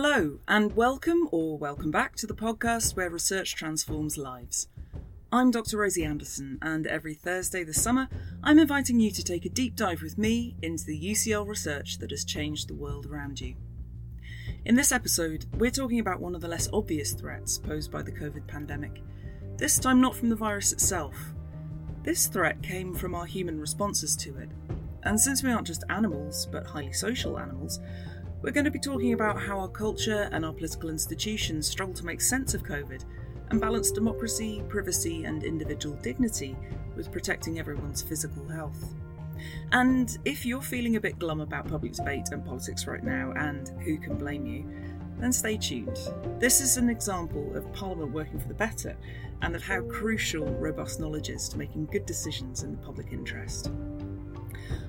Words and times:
Hello, 0.00 0.38
and 0.46 0.76
welcome 0.76 1.28
or 1.32 1.58
welcome 1.58 1.90
back 1.90 2.14
to 2.14 2.26
the 2.28 2.32
podcast 2.32 2.94
where 2.94 3.10
research 3.10 3.56
transforms 3.56 4.16
lives. 4.16 4.68
I'm 5.32 5.50
Dr. 5.50 5.78
Rosie 5.78 6.04
Anderson, 6.04 6.56
and 6.62 6.86
every 6.86 7.14
Thursday 7.14 7.64
this 7.64 7.82
summer, 7.82 8.08
I'm 8.40 8.60
inviting 8.60 9.00
you 9.00 9.10
to 9.10 9.24
take 9.24 9.44
a 9.44 9.48
deep 9.48 9.74
dive 9.74 10.00
with 10.00 10.16
me 10.16 10.54
into 10.62 10.84
the 10.84 10.96
UCL 10.96 11.48
research 11.48 11.98
that 11.98 12.12
has 12.12 12.24
changed 12.24 12.68
the 12.68 12.76
world 12.76 13.06
around 13.06 13.40
you. 13.40 13.56
In 14.64 14.76
this 14.76 14.92
episode, 14.92 15.46
we're 15.54 15.72
talking 15.72 15.98
about 15.98 16.20
one 16.20 16.36
of 16.36 16.42
the 16.42 16.46
less 16.48 16.68
obvious 16.72 17.12
threats 17.12 17.58
posed 17.58 17.90
by 17.90 18.02
the 18.02 18.12
COVID 18.12 18.46
pandemic. 18.46 19.02
This 19.56 19.80
time, 19.80 20.00
not 20.00 20.14
from 20.14 20.28
the 20.28 20.36
virus 20.36 20.72
itself. 20.72 21.16
This 22.04 22.28
threat 22.28 22.62
came 22.62 22.94
from 22.94 23.16
our 23.16 23.26
human 23.26 23.58
responses 23.58 24.14
to 24.18 24.38
it. 24.38 24.50
And 25.02 25.18
since 25.18 25.42
we 25.42 25.50
aren't 25.50 25.66
just 25.66 25.82
animals, 25.88 26.46
but 26.52 26.66
highly 26.66 26.92
social 26.92 27.36
animals, 27.36 27.80
we're 28.40 28.52
going 28.52 28.64
to 28.64 28.70
be 28.70 28.78
talking 28.78 29.14
about 29.14 29.40
how 29.40 29.58
our 29.58 29.68
culture 29.68 30.28
and 30.32 30.44
our 30.44 30.52
political 30.52 30.90
institutions 30.90 31.66
struggle 31.66 31.94
to 31.94 32.06
make 32.06 32.20
sense 32.20 32.54
of 32.54 32.62
COVID 32.62 33.04
and 33.50 33.60
balance 33.60 33.90
democracy, 33.90 34.62
privacy, 34.68 35.24
and 35.24 35.42
individual 35.42 35.96
dignity 35.96 36.56
with 36.94 37.10
protecting 37.10 37.58
everyone's 37.58 38.02
physical 38.02 38.46
health. 38.46 38.94
And 39.72 40.16
if 40.24 40.46
you're 40.46 40.62
feeling 40.62 40.96
a 40.96 41.00
bit 41.00 41.18
glum 41.18 41.40
about 41.40 41.68
public 41.68 41.92
debate 41.92 42.28
and 42.30 42.44
politics 42.44 42.86
right 42.86 43.02
now, 43.02 43.32
and 43.36 43.68
who 43.80 43.98
can 43.98 44.16
blame 44.16 44.46
you, 44.46 44.68
then 45.18 45.32
stay 45.32 45.56
tuned. 45.56 45.98
This 46.38 46.60
is 46.60 46.76
an 46.76 46.88
example 46.88 47.56
of 47.56 47.72
Parliament 47.72 48.12
working 48.12 48.38
for 48.38 48.48
the 48.48 48.54
better 48.54 48.96
and 49.42 49.56
of 49.56 49.62
how 49.62 49.82
crucial 49.82 50.44
robust 50.44 51.00
knowledge 51.00 51.28
is 51.28 51.48
to 51.48 51.58
making 51.58 51.86
good 51.86 52.06
decisions 52.06 52.62
in 52.62 52.72
the 52.72 52.78
public 52.78 53.12
interest. 53.12 53.70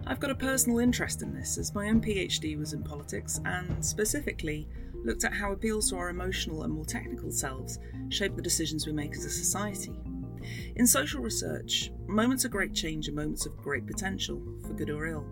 I've 0.08 0.20
got 0.20 0.31
a 0.31 0.36
personal 0.36 0.80
interest 0.80 1.22
in 1.22 1.34
this, 1.34 1.58
as 1.58 1.76
my 1.76 1.90
own 1.90 2.02
PhD 2.02 2.58
was 2.58 2.73
in 2.73 2.84
politics 2.84 3.40
and 3.45 3.84
specifically 3.84 4.67
looked 5.04 5.23
at 5.23 5.34
how 5.34 5.52
appeals 5.52 5.90
to 5.90 5.98
our 5.98 6.09
emotional 6.09 6.64
and 6.64 6.73
more 6.73 6.86
technical 6.86 7.31
selves 7.31 7.80
shape 8.09 8.36
the 8.36 8.42
decisions 8.42 8.86
we 8.86 8.94
make 8.94 9.16
as 9.16 9.26
a 9.26 9.30
society. 9.30 9.94
In 10.76 10.88
social 10.88 11.22
research, 11.22 11.92
moments 12.08 12.45
of 12.45 12.52
great 12.52 12.73
change 12.73 13.08
are 13.09 13.14
moments 13.14 13.45
of 13.45 13.58
great 13.58 13.86
potential, 13.86 14.42
for 14.66 14.73
good 14.73 14.89
or 14.89 15.08
ill. 15.08 15.26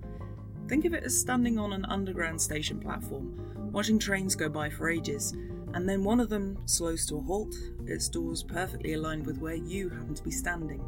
Think 0.68 0.86
of 0.86 0.94
it 0.94 1.04
as 1.04 1.20
standing 1.20 1.58
on 1.58 1.74
an 1.74 1.86
underground 1.86 2.42
station 2.42 2.80
platform, 2.80 3.72
watching 3.72 3.98
trains 3.98 4.36
go 4.36 4.50
by 4.50 4.70
for 4.70 4.90
ages, 4.90 5.34
and 5.74 5.88
then 5.88 6.04
one 6.04 6.20
of 6.20 6.30
them 6.30 6.58
slows 6.66 7.06
to 7.06 7.18
a 7.18 7.22
halt, 7.22 7.56
its 7.86 8.10
doors 8.10 8.44
perfectly 8.44 8.94
aligned 8.94 9.26
with 9.26 9.38
where 9.38 9.56
you 9.56 9.90
happen 9.90 10.14
to 10.14 10.24
be 10.24 10.32
standing. 10.32 10.84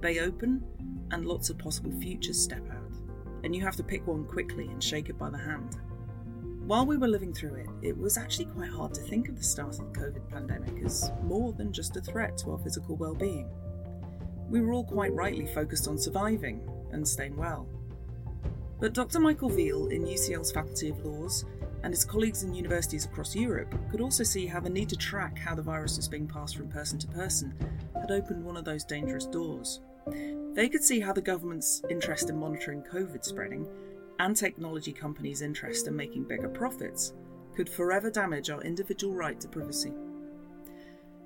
They 0.00 0.20
open, 0.20 0.64
and 1.10 1.26
lots 1.26 1.50
of 1.50 1.58
possible 1.58 1.92
futures 2.00 2.40
step 2.40 2.62
out 2.70 2.78
and 3.44 3.54
you 3.54 3.62
have 3.62 3.76
to 3.76 3.82
pick 3.82 4.06
one 4.06 4.24
quickly 4.24 4.66
and 4.66 4.82
shake 4.82 5.08
it 5.08 5.18
by 5.18 5.30
the 5.30 5.38
hand. 5.38 5.78
While 6.66 6.84
we 6.84 6.98
were 6.98 7.08
living 7.08 7.32
through 7.32 7.54
it, 7.54 7.68
it 7.82 7.96
was 7.96 8.18
actually 8.18 8.46
quite 8.46 8.70
hard 8.70 8.92
to 8.94 9.00
think 9.00 9.28
of 9.28 9.36
the 9.36 9.44
start 9.44 9.78
of 9.78 9.92
the 9.92 10.00
COVID 10.00 10.28
pandemic 10.28 10.84
as 10.84 11.10
more 11.22 11.52
than 11.52 11.72
just 11.72 11.96
a 11.96 12.00
threat 12.00 12.36
to 12.38 12.52
our 12.52 12.58
physical 12.58 12.96
well-being. 12.96 13.48
We 14.50 14.60
were 14.60 14.72
all 14.72 14.84
quite 14.84 15.14
rightly 15.14 15.46
focused 15.46 15.88
on 15.88 15.98
surviving 15.98 16.68
and 16.92 17.06
staying 17.06 17.36
well. 17.36 17.66
But 18.80 18.92
Dr. 18.92 19.18
Michael 19.18 19.50
Veale 19.50 19.88
in 19.88 20.04
UCL's 20.04 20.52
Faculty 20.52 20.90
of 20.90 21.04
Laws 21.04 21.44
and 21.82 21.92
his 21.92 22.04
colleagues 22.04 22.42
in 22.42 22.54
universities 22.54 23.06
across 23.06 23.34
Europe 23.34 23.74
could 23.90 24.00
also 24.00 24.24
see 24.24 24.46
how 24.46 24.60
the 24.60 24.70
need 24.70 24.88
to 24.90 24.96
track 24.96 25.38
how 25.38 25.54
the 25.54 25.62
virus 25.62 25.96
was 25.96 26.08
being 26.08 26.26
passed 26.26 26.56
from 26.56 26.68
person 26.68 26.98
to 26.98 27.06
person 27.08 27.54
had 27.98 28.10
opened 28.10 28.44
one 28.44 28.56
of 28.56 28.64
those 28.64 28.84
dangerous 28.84 29.26
doors. 29.26 29.80
They 30.58 30.68
could 30.68 30.82
see 30.82 30.98
how 30.98 31.12
the 31.12 31.20
government's 31.20 31.82
interest 31.88 32.30
in 32.30 32.36
monitoring 32.36 32.82
COVID 32.82 33.24
spreading 33.24 33.68
and 34.18 34.36
technology 34.36 34.92
companies' 34.92 35.40
interest 35.40 35.86
in 35.86 35.94
making 35.94 36.24
bigger 36.24 36.48
profits 36.48 37.12
could 37.54 37.68
forever 37.68 38.10
damage 38.10 38.50
our 38.50 38.60
individual 38.62 39.14
right 39.14 39.40
to 39.40 39.46
privacy. 39.46 39.92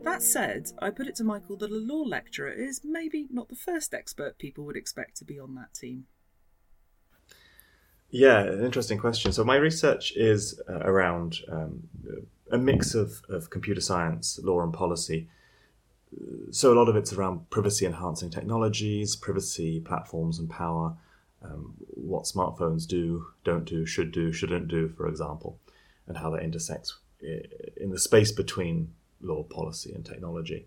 That 0.03 0.22
said, 0.22 0.71
I 0.81 0.91
put 0.91 1.06
it 1.06 1.15
to 1.15 1.25
Michael 1.25 1.56
that 1.56 1.71
a 1.71 1.75
law 1.75 2.03
lecturer 2.03 2.53
is 2.53 2.82
maybe 2.84 3.26
not 3.31 3.48
the 3.48 3.56
first 3.56 3.94
expert 3.94 4.37
people 4.37 4.66
would 4.66 4.76
expect 4.76 5.16
to 5.16 5.25
be 5.25 5.41
on 5.41 5.54
that 5.54 5.72
team. 5.72 6.04
Yeah, 8.10 8.42
an 8.42 8.62
interesting 8.62 8.98
question. 8.98 9.32
So, 9.32 9.44
my 9.44 9.56
research 9.56 10.12
is 10.15 10.60
uh, 10.69 10.81
around 10.81 11.38
um, 11.50 11.84
a 12.50 12.59
mix 12.59 12.94
of, 12.94 13.22
of 13.31 13.48
computer 13.48 13.81
science, 13.81 14.38
law, 14.42 14.60
and 14.60 14.75
policy 14.75 15.31
so 16.50 16.73
a 16.73 16.77
lot 16.77 16.89
of 16.89 16.97
it's 16.97 17.12
around 17.12 17.49
privacy 17.50 17.87
enhancing 17.87 18.31
technologies, 18.31 19.17
privacy 19.17 19.81
platforms, 19.81 20.39
and 20.39 20.50
power. 20.50 20.97
Um, 21.43 21.75
what 21.89 22.25
smartphones 22.25 22.87
do, 22.87 23.27
don't 23.45 23.65
do, 23.65 23.84
should 23.84 24.12
do, 24.12 24.33
shouldn't 24.33 24.69
do, 24.69 24.89
for 24.89 25.09
example, 25.09 25.59
and 26.06 26.19
how 26.19 26.31
that 26.31 26.43
intersects 26.43 26.99
in 27.77 27.91
the 27.91 27.99
space 27.99 28.33
between 28.33 28.93
law, 29.21 29.43
policy, 29.45 29.93
and 29.93 30.05
technology. 30.05 30.67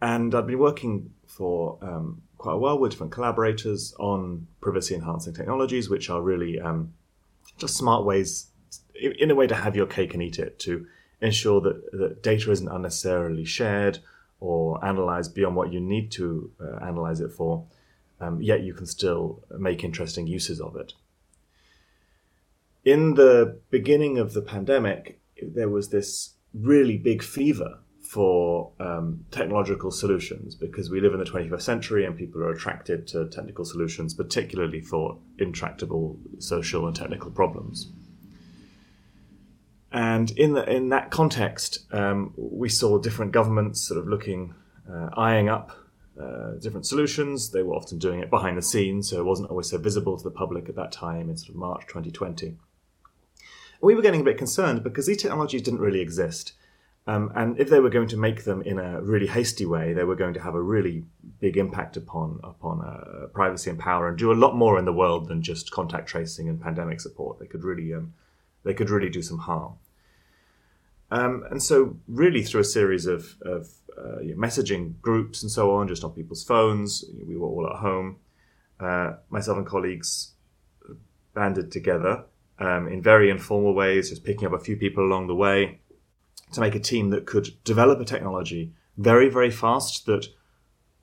And 0.00 0.34
I've 0.34 0.46
been 0.46 0.58
working 0.58 1.12
for 1.26 1.78
um, 1.82 2.22
quite 2.36 2.54
a 2.54 2.58
while 2.58 2.78
with 2.78 2.92
different 2.92 3.12
collaborators 3.12 3.94
on 3.98 4.46
privacy 4.60 4.94
enhancing 4.94 5.34
technologies, 5.34 5.90
which 5.90 6.08
are 6.08 6.22
really 6.22 6.60
um, 6.60 6.92
just 7.56 7.76
smart 7.76 8.04
ways, 8.04 8.48
in 8.94 9.30
a 9.30 9.34
way, 9.34 9.46
to 9.46 9.54
have 9.54 9.74
your 9.74 9.86
cake 9.86 10.14
and 10.14 10.22
eat 10.22 10.38
it, 10.38 10.58
to 10.60 10.86
ensure 11.20 11.60
that, 11.60 11.90
that 11.92 12.22
data 12.22 12.50
isn't 12.50 12.68
unnecessarily 12.68 13.44
shared 13.44 13.98
or 14.40 14.84
analyzed 14.84 15.34
beyond 15.34 15.56
what 15.56 15.72
you 15.72 15.80
need 15.80 16.10
to 16.12 16.50
uh, 16.60 16.76
analyze 16.84 17.20
it 17.20 17.32
for, 17.32 17.64
um, 18.20 18.40
yet 18.40 18.62
you 18.62 18.72
can 18.72 18.86
still 18.86 19.42
make 19.58 19.82
interesting 19.82 20.26
uses 20.26 20.60
of 20.60 20.76
it. 20.76 20.92
In 22.84 23.14
the 23.14 23.60
beginning 23.70 24.18
of 24.18 24.32
the 24.32 24.42
pandemic, 24.42 25.20
there 25.42 25.68
was 25.68 25.90
this 25.90 26.34
really 26.54 26.96
big 26.96 27.22
fever 27.22 27.78
for 28.00 28.72
um, 28.80 29.24
technological 29.30 29.90
solutions 29.90 30.54
because 30.54 30.88
we 30.88 31.00
live 31.00 31.12
in 31.12 31.18
the 31.18 31.26
21st 31.26 31.60
century 31.60 32.06
and 32.06 32.16
people 32.16 32.42
are 32.42 32.50
attracted 32.50 33.06
to 33.08 33.28
technical 33.28 33.64
solutions, 33.66 34.14
particularly 34.14 34.80
for 34.80 35.18
intractable 35.38 36.18
social 36.38 36.86
and 36.86 36.96
technical 36.96 37.30
problems. 37.30 37.92
And 39.90 40.30
in 40.32 40.52
the, 40.52 40.68
in 40.70 40.90
that 40.90 41.10
context, 41.10 41.86
um, 41.92 42.34
we 42.36 42.68
saw 42.68 42.98
different 42.98 43.32
governments 43.32 43.80
sort 43.80 43.98
of 43.98 44.06
looking, 44.06 44.54
uh, 44.90 45.08
eyeing 45.16 45.48
up 45.48 45.72
uh, 46.20 46.52
different 46.60 46.84
solutions. 46.84 47.50
They 47.50 47.62
were 47.62 47.74
often 47.74 47.98
doing 47.98 48.20
it 48.20 48.28
behind 48.28 48.58
the 48.58 48.62
scenes, 48.62 49.08
so 49.08 49.18
it 49.18 49.24
wasn't 49.24 49.50
always 49.50 49.70
so 49.70 49.78
visible 49.78 50.16
to 50.16 50.24
the 50.24 50.30
public 50.30 50.68
at 50.68 50.76
that 50.76 50.92
time 50.92 51.30
in 51.30 51.36
sort 51.36 51.50
of 51.50 51.56
March 51.56 51.86
2020. 51.86 52.56
We 53.80 53.94
were 53.94 54.02
getting 54.02 54.20
a 54.20 54.24
bit 54.24 54.36
concerned 54.36 54.82
because 54.82 55.06
these 55.06 55.22
technologies 55.22 55.62
didn't 55.62 55.80
really 55.80 56.00
exist. 56.00 56.52
Um, 57.06 57.32
and 57.34 57.58
if 57.58 57.70
they 57.70 57.80
were 57.80 57.88
going 57.88 58.08
to 58.08 58.18
make 58.18 58.44
them 58.44 58.60
in 58.62 58.78
a 58.78 59.00
really 59.00 59.28
hasty 59.28 59.64
way, 59.64 59.94
they 59.94 60.04
were 60.04 60.16
going 60.16 60.34
to 60.34 60.42
have 60.42 60.54
a 60.54 60.60
really 60.60 61.04
big 61.40 61.56
impact 61.56 61.96
upon 61.96 62.38
upon 62.44 62.82
uh, 62.82 63.28
privacy 63.28 63.70
and 63.70 63.78
power, 63.78 64.08
and 64.08 64.18
do 64.18 64.30
a 64.30 64.34
lot 64.34 64.54
more 64.54 64.78
in 64.78 64.84
the 64.84 64.92
world 64.92 65.28
than 65.28 65.40
just 65.40 65.70
contact 65.70 66.08
tracing 66.08 66.50
and 66.50 66.60
pandemic 66.60 67.00
support. 67.00 67.38
They 67.38 67.46
could 67.46 67.64
really 67.64 67.94
um, 67.94 68.12
they 68.64 68.74
could 68.74 68.90
really 68.90 69.08
do 69.08 69.22
some 69.22 69.38
harm. 69.38 69.74
Um, 71.10 71.44
and 71.50 71.62
so, 71.62 71.96
really, 72.06 72.42
through 72.42 72.60
a 72.60 72.64
series 72.64 73.06
of, 73.06 73.36
of 73.42 73.68
uh, 73.96 74.18
messaging 74.36 75.00
groups 75.00 75.42
and 75.42 75.50
so 75.50 75.74
on, 75.74 75.88
just 75.88 76.04
on 76.04 76.12
people's 76.12 76.44
phones, 76.44 77.04
we 77.26 77.36
were 77.36 77.48
all 77.48 77.66
at 77.66 77.76
home. 77.80 78.16
Uh, 78.78 79.14
myself 79.30 79.58
and 79.58 79.66
colleagues 79.66 80.32
banded 81.34 81.72
together 81.72 82.24
um, 82.58 82.88
in 82.88 83.02
very 83.02 83.30
informal 83.30 83.74
ways, 83.74 84.10
just 84.10 84.24
picking 84.24 84.46
up 84.46 84.52
a 84.52 84.58
few 84.58 84.76
people 84.76 85.04
along 85.04 85.26
the 85.26 85.34
way 85.34 85.80
to 86.52 86.60
make 86.60 86.74
a 86.74 86.80
team 86.80 87.10
that 87.10 87.26
could 87.26 87.48
develop 87.64 88.00
a 88.00 88.04
technology 88.04 88.72
very, 88.96 89.28
very 89.28 89.50
fast 89.50 90.06
that, 90.06 90.26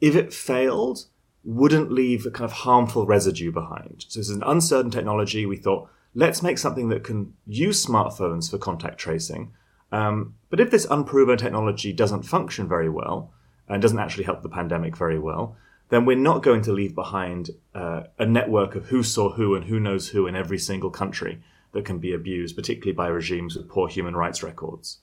if 0.02 0.16
it 0.16 0.34
failed, 0.34 1.06
wouldn't 1.44 1.92
leave 1.92 2.26
a 2.26 2.32
kind 2.32 2.46
of 2.46 2.52
harmful 2.52 3.06
residue 3.06 3.52
behind. 3.52 4.06
So, 4.10 4.20
this 4.20 4.30
is 4.30 4.36
an 4.36 4.44
uncertain 4.46 4.92
technology. 4.92 5.46
We 5.46 5.58
thought, 5.58 5.90
let's 6.16 6.42
make 6.42 6.58
something 6.58 6.90
that 6.90 7.04
can 7.04 7.34
use 7.46 7.86
smartphones 7.86 8.50
for 8.50 8.58
contact 8.58 8.98
tracing. 8.98 9.52
Um, 9.92 10.36
but 10.50 10.60
if 10.60 10.72
this 10.72 10.88
unproven 10.90 11.38
technology 11.38 11.94
doesn't 11.94 12.24
function 12.24 12.68
very 12.68 12.90
well 12.90 13.34
and 13.68 13.82
doesn't 13.82 14.00
actually 14.00 14.24
help 14.24 14.42
the 14.42 14.50
pandemic 14.50 14.98
very 14.98 15.20
well, 15.20 15.58
then 15.90 16.06
we're 16.06 16.18
not 16.18 16.42
going 16.42 16.62
to 16.64 16.72
leave 16.72 16.96
behind 16.96 17.52
uh, 17.76 18.04
a 18.18 18.26
network 18.26 18.76
of 18.76 18.86
who 18.88 19.04
saw 19.04 19.34
who 19.34 19.54
and 19.54 19.66
who 19.66 19.80
knows 19.80 20.10
who 20.10 20.26
in 20.26 20.36
every 20.36 20.58
single 20.58 20.90
country 20.90 21.44
that 21.74 21.86
can 21.86 22.00
be 22.00 22.14
abused, 22.14 22.56
particularly 22.56 22.94
by 22.94 23.08
regimes 23.08 23.56
with 23.56 23.70
poor 23.70 23.88
human 23.88 24.16
rights 24.16 24.42
records. 24.42 25.00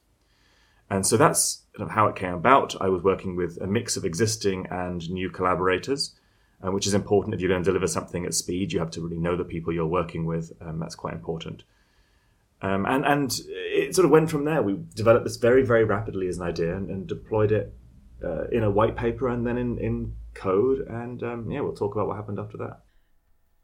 And 0.90 1.06
so 1.06 1.16
that's 1.16 1.62
how 1.90 2.08
it 2.08 2.16
came 2.16 2.34
about. 2.34 2.74
I 2.80 2.88
was 2.88 3.02
working 3.02 3.36
with 3.36 3.58
a 3.60 3.66
mix 3.66 3.96
of 3.96 4.04
existing 4.04 4.66
and 4.70 5.08
new 5.10 5.30
collaborators 5.30 6.14
uh, 6.64 6.70
which 6.70 6.86
is 6.86 6.94
important 6.94 7.34
if 7.34 7.40
you're 7.40 7.48
going 7.48 7.62
to 7.62 7.68
deliver 7.68 7.86
something 7.86 8.24
at 8.24 8.34
speed. 8.34 8.72
You 8.72 8.78
have 8.78 8.90
to 8.92 9.00
really 9.00 9.18
know 9.18 9.36
the 9.36 9.44
people 9.44 9.72
you're 9.72 9.86
working 9.86 10.24
with. 10.24 10.52
Um, 10.60 10.78
that's 10.78 10.94
quite 10.94 11.14
important. 11.14 11.64
Um, 12.60 12.86
and 12.86 13.04
and 13.04 13.40
it 13.46 13.94
sort 13.94 14.04
of 14.04 14.10
went 14.10 14.30
from 14.30 14.44
there. 14.44 14.62
We 14.62 14.78
developed 14.94 15.24
this 15.24 15.36
very 15.36 15.64
very 15.64 15.84
rapidly 15.84 16.28
as 16.28 16.38
an 16.38 16.44
idea 16.44 16.76
and, 16.76 16.90
and 16.90 17.06
deployed 17.06 17.52
it 17.52 17.74
uh, 18.24 18.44
in 18.52 18.62
a 18.62 18.70
white 18.70 18.96
paper 18.96 19.28
and 19.28 19.46
then 19.46 19.58
in 19.58 19.78
in 19.78 20.14
code. 20.34 20.86
And 20.88 21.22
um, 21.22 21.50
yeah, 21.50 21.60
we'll 21.60 21.74
talk 21.74 21.94
about 21.94 22.06
what 22.06 22.16
happened 22.16 22.38
after 22.38 22.56
that. 22.58 22.80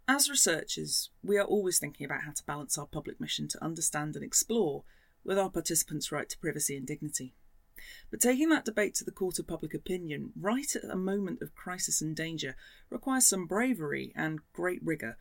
As 0.08 0.30
researchers, 0.30 1.10
we 1.22 1.36
are 1.36 1.44
always 1.44 1.78
thinking 1.78 2.06
about 2.06 2.22
how 2.22 2.32
to 2.32 2.44
balance 2.44 2.78
our 2.78 2.86
public 2.86 3.20
mission 3.20 3.46
to 3.48 3.62
understand 3.62 4.16
and 4.16 4.24
explore 4.24 4.84
with 5.22 5.38
our 5.38 5.50
participants' 5.50 6.10
right 6.10 6.28
to 6.28 6.38
privacy 6.38 6.76
and 6.76 6.86
dignity. 6.86 7.34
But 8.10 8.20
taking 8.20 8.48
that 8.50 8.64
debate 8.64 8.94
to 8.96 9.04
the 9.04 9.10
court 9.10 9.38
of 9.38 9.46
public 9.46 9.74
opinion 9.74 10.32
right 10.38 10.74
at 10.74 10.84
a 10.84 10.96
moment 10.96 11.42
of 11.42 11.54
crisis 11.54 12.00
and 12.00 12.14
danger 12.14 12.56
requires 12.90 13.26
some 13.26 13.46
bravery 13.46 14.12
and 14.16 14.40
great 14.52 14.80
rigour, 14.84 15.16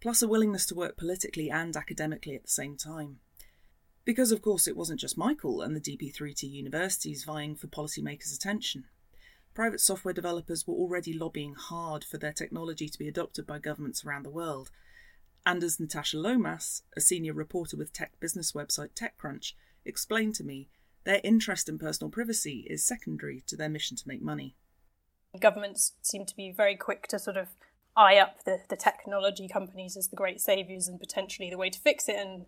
plus 0.00 0.22
a 0.22 0.28
willingness 0.28 0.66
to 0.66 0.74
work 0.74 0.96
politically 0.96 1.50
and 1.50 1.76
academically 1.76 2.34
at 2.34 2.42
the 2.42 2.48
same 2.48 2.76
time. 2.76 3.20
Because, 4.04 4.32
of 4.32 4.42
course, 4.42 4.66
it 4.66 4.76
wasn't 4.76 5.00
just 5.00 5.16
Michael 5.16 5.62
and 5.62 5.76
the 5.76 5.80
DP3T 5.80 6.42
universities 6.42 7.24
vying 7.24 7.54
for 7.54 7.68
policymakers' 7.68 8.34
attention. 8.34 8.84
Private 9.54 9.80
software 9.80 10.14
developers 10.14 10.66
were 10.66 10.74
already 10.74 11.12
lobbying 11.12 11.54
hard 11.54 12.04
for 12.04 12.18
their 12.18 12.32
technology 12.32 12.88
to 12.88 12.98
be 12.98 13.06
adopted 13.06 13.46
by 13.46 13.58
governments 13.58 14.04
around 14.04 14.24
the 14.24 14.30
world. 14.30 14.70
And 15.44 15.62
as 15.62 15.78
Natasha 15.78 16.18
Lomas, 16.18 16.82
a 16.96 17.00
senior 17.00 17.34
reporter 17.34 17.76
with 17.76 17.92
tech 17.92 18.18
business 18.18 18.52
website 18.52 18.90
TechCrunch, 18.94 19.52
explained 19.84 20.34
to 20.36 20.44
me, 20.44 20.68
their 21.04 21.20
interest 21.24 21.68
in 21.68 21.78
personal 21.78 22.10
privacy 22.10 22.66
is 22.68 22.84
secondary 22.84 23.42
to 23.46 23.56
their 23.56 23.68
mission 23.68 23.96
to 23.96 24.08
make 24.08 24.22
money. 24.22 24.56
Governments 25.38 25.92
seem 26.02 26.26
to 26.26 26.36
be 26.36 26.52
very 26.52 26.76
quick 26.76 27.06
to 27.08 27.18
sort 27.18 27.36
of 27.36 27.48
eye 27.96 28.18
up 28.18 28.44
the, 28.44 28.60
the 28.68 28.76
technology 28.76 29.48
companies 29.48 29.96
as 29.96 30.08
the 30.08 30.16
great 30.16 30.40
saviours 30.40 30.88
and 30.88 31.00
potentially 31.00 31.50
the 31.50 31.58
way 31.58 31.70
to 31.70 31.78
fix 31.78 32.08
it, 32.08 32.16
and 32.16 32.46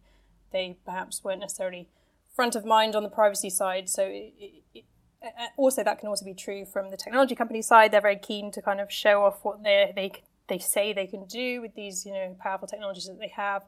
they 0.53 0.79
perhaps 0.85 1.25
weren't 1.25 1.41
necessarily 1.41 1.89
front 2.35 2.55
of 2.55 2.65
mind 2.65 2.95
on 2.95 3.03
the 3.03 3.09
privacy 3.09 3.51
side. 3.51 3.89
So 3.89 4.05
it, 4.05 4.35
it, 4.75 4.85
uh, 5.23 5.47
also 5.57 5.83
that 5.83 5.99
can 5.99 6.09
also 6.09 6.25
be 6.25 6.35
true 6.35 6.65
from 6.65 6.91
the 6.91 6.97
technology 6.97 7.35
company 7.35 7.63
side. 7.63 7.93
They're 7.93 8.01
very 8.01 8.19
keen 8.19 8.51
to 8.53 8.63
kind 8.63 8.81
of 8.81 8.93
show 8.93 9.25
off 9.25 9.45
what 9.45 9.63
they 9.63 9.93
they 9.95 10.13
they 10.49 10.59
say 10.59 10.93
they 10.93 11.07
can 11.07 11.27
do 11.27 11.61
with 11.61 11.75
these 11.75 12.05
you 12.05 12.13
know 12.13 12.37
powerful 12.41 12.69
technologies 12.69 13.07
that 13.07 13.19
they 13.19 13.33
have. 13.35 13.65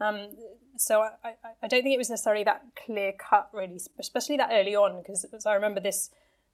Um, 0.00 0.28
so 0.76 1.02
I, 1.02 1.10
I, 1.24 1.34
I, 1.62 1.68
don't 1.68 1.82
think 1.82 1.94
it 1.94 1.98
was 1.98 2.08
necessarily 2.08 2.44
that 2.44 2.62
clear 2.86 3.12
cut, 3.12 3.50
really, 3.52 3.78
especially 3.98 4.38
that 4.38 4.50
early 4.50 4.74
on, 4.74 5.02
because 5.02 5.26
as 5.32 5.44
I 5.44 5.54
remember 5.54 5.80
this 5.80 6.10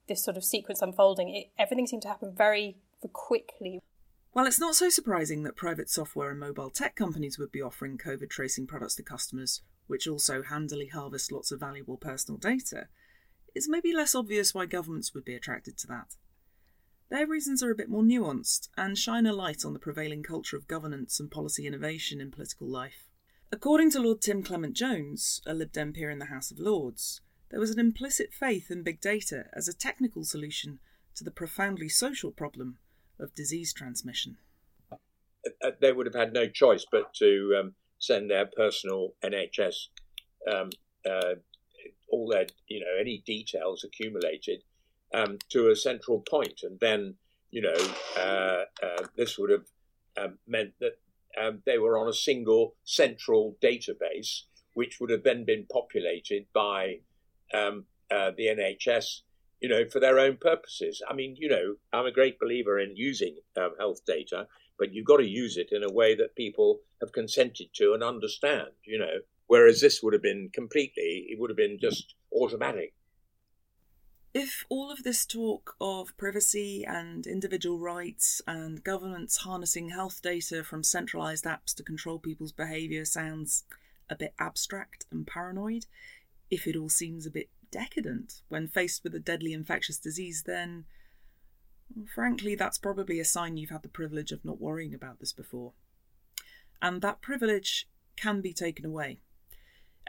this 0.07 0.23
sort 0.23 0.37
of 0.37 0.43
sequence 0.43 0.81
unfolding, 0.81 1.29
it, 1.29 1.51
everything 1.57 1.87
seemed 1.87 2.01
to 2.01 2.07
happen 2.07 2.33
very 2.35 2.77
quickly. 3.13 3.81
Well, 4.33 4.45
it's 4.45 4.59
not 4.59 4.75
so 4.75 4.89
surprising 4.89 5.43
that 5.43 5.55
private 5.55 5.89
software 5.89 6.29
and 6.29 6.39
mobile 6.39 6.69
tech 6.69 6.95
companies 6.95 7.37
would 7.39 7.51
be 7.51 7.61
offering 7.61 7.97
COVID 7.97 8.29
tracing 8.29 8.67
products 8.67 8.95
to 8.95 9.03
customers, 9.03 9.61
which 9.87 10.07
also 10.07 10.43
handily 10.43 10.87
harvest 10.87 11.31
lots 11.31 11.51
of 11.51 11.59
valuable 11.59 11.97
personal 11.97 12.37
data 12.37 12.87
it's 13.57 13.67
maybe 13.67 13.91
less 13.91 14.13
obvious 14.13 14.53
why 14.53 14.67
governments 14.67 15.15
would 15.15 15.25
be 15.25 15.33
attracted 15.33 15.79
to 15.79 15.87
that. 15.87 16.15
Their 17.09 17.25
reasons 17.25 17.63
are 17.63 17.71
a 17.71 17.75
bit 17.75 17.89
more 17.89 18.03
nuanced 18.03 18.69
and 18.77 18.95
shine 18.95 19.25
a 19.25 19.33
light 19.33 19.65
on 19.65 19.73
the 19.73 19.79
prevailing 19.79 20.21
culture 20.21 20.55
of 20.55 20.67
governance 20.67 21.19
and 21.19 21.31
policy 21.31 21.65
innovation 21.65 22.21
in 22.21 22.29
political 22.29 22.67
life. 22.67 23.06
According 23.49 23.91
to 23.91 24.01
Lord 24.01 24.21
Tim 24.21 24.43
Clement 24.43 24.75
Jones, 24.75 25.41
a 25.45 25.53
Lib 25.53 25.71
Dem 25.71 25.93
peer 25.93 26.09
in 26.09 26.19
the 26.19 26.25
House 26.25 26.51
of 26.51 26.59
Lords, 26.59 27.21
there 27.49 27.61
was 27.61 27.71
an 27.71 27.79
implicit 27.79 28.33
faith 28.33 28.69
in 28.69 28.83
big 28.83 28.99
data 28.99 29.45
as 29.53 29.69
a 29.69 29.73
technical 29.73 30.25
solution 30.25 30.79
to 31.15 31.23
the 31.23 31.31
profoundly 31.31 31.87
social 31.87 32.31
problem 32.31 32.77
of 33.17 33.33
disease 33.33 33.71
transmission. 33.71 34.35
Uh, 34.91 35.71
they 35.79 35.93
would 35.93 36.05
have 36.05 36.15
had 36.15 36.33
no 36.33 36.47
choice 36.47 36.85
but 36.91 37.13
to 37.13 37.57
um, 37.57 37.73
send 37.99 38.29
their 38.29 38.45
personal 38.45 39.13
NHS 39.23 39.75
um, 40.51 40.69
uh, 41.09 41.35
all 42.09 42.27
their, 42.27 42.47
you 42.67 42.81
know, 42.81 42.99
any 42.99 43.23
details 43.25 43.85
accumulated 43.85 44.61
um, 45.13 45.37
to 45.49 45.69
a 45.69 45.75
central 45.75 46.21
point, 46.29 46.61
and 46.63 46.77
then, 46.81 47.15
you 47.51 47.61
know, 47.61 47.75
uh, 48.17 48.63
uh, 48.85 49.07
this 49.15 49.37
would 49.37 49.51
have 49.51 49.65
um, 50.17 50.37
meant 50.47 50.73
that 50.81 50.97
um, 51.41 51.61
they 51.65 51.77
were 51.77 51.97
on 51.97 52.07
a 52.07 52.13
single 52.13 52.75
central 52.83 53.57
database, 53.61 54.43
which 54.73 54.99
would 54.99 55.09
have 55.09 55.23
then 55.23 55.45
been 55.45 55.65
populated 55.71 56.45
by 56.53 56.99
um, 57.53 57.85
uh, 58.11 58.31
the 58.37 58.47
NHS, 58.47 59.21
you 59.61 59.69
know, 59.69 59.85
for 59.89 59.99
their 59.99 60.19
own 60.19 60.37
purposes. 60.37 61.01
I 61.09 61.13
mean, 61.13 61.35
you 61.37 61.49
know, 61.49 61.75
I'm 61.93 62.05
a 62.05 62.11
great 62.11 62.39
believer 62.39 62.79
in 62.79 62.95
using 62.95 63.37
um, 63.57 63.71
health 63.79 64.05
data, 64.05 64.47
but 64.77 64.93
you've 64.93 65.05
got 65.05 65.17
to 65.17 65.27
use 65.27 65.57
it 65.57 65.69
in 65.71 65.83
a 65.83 65.91
way 65.91 66.15
that 66.15 66.35
people 66.35 66.79
have 67.01 67.11
consented 67.11 67.67
to 67.75 67.93
and 67.93 68.03
understand, 68.03 68.69
you 68.83 68.99
know. 68.99 69.19
Whereas 69.47 69.79
this 69.79 70.03
would 70.03 70.13
have 70.13 70.21
been 70.21 70.49
completely, 70.53 71.27
it 71.29 71.39
would 71.39 71.49
have 71.49 71.57
been 71.57 71.79
just 71.79 72.15
automatic. 72.33 72.93
If 74.33 74.65
all 74.69 74.91
of 74.91 75.03
this 75.03 75.25
talk 75.25 75.75
of 75.81 76.15
privacy 76.17 76.85
and 76.85 77.25
individual 77.25 77.79
rights 77.79 78.41
and 78.45 78.83
governments 78.83 79.37
harnessing 79.37 79.89
health 79.89 80.21
data 80.21 80.63
from 80.63 80.83
centralised 80.83 81.45
apps 81.45 81.73
to 81.75 81.83
control 81.83 82.19
people's 82.19 82.51
behaviour 82.51 83.05
sounds 83.05 83.63
a 84.09 84.15
bit 84.15 84.33
abstract 84.37 85.05
and 85.11 85.25
paranoid, 85.25 85.85
if 86.51 86.67
it 86.67 86.75
all 86.75 86.89
seems 86.89 87.25
a 87.25 87.31
bit 87.31 87.49
decadent 87.71 88.41
when 88.47 88.67
faced 88.67 89.03
with 89.03 89.15
a 89.15 89.19
deadly 89.19 89.53
infectious 89.53 89.97
disease, 89.97 90.43
then 90.45 90.85
frankly, 92.13 92.55
that's 92.55 92.77
probably 92.77 93.19
a 93.19 93.25
sign 93.25 93.57
you've 93.57 93.69
had 93.69 93.83
the 93.83 93.89
privilege 93.89 94.31
of 94.31 94.43
not 94.45 94.61
worrying 94.61 94.93
about 94.93 95.19
this 95.19 95.33
before. 95.33 95.73
And 96.81 97.01
that 97.01 97.21
privilege 97.21 97.87
can 98.15 98.41
be 98.41 98.53
taken 98.53 98.85
away. 98.85 99.19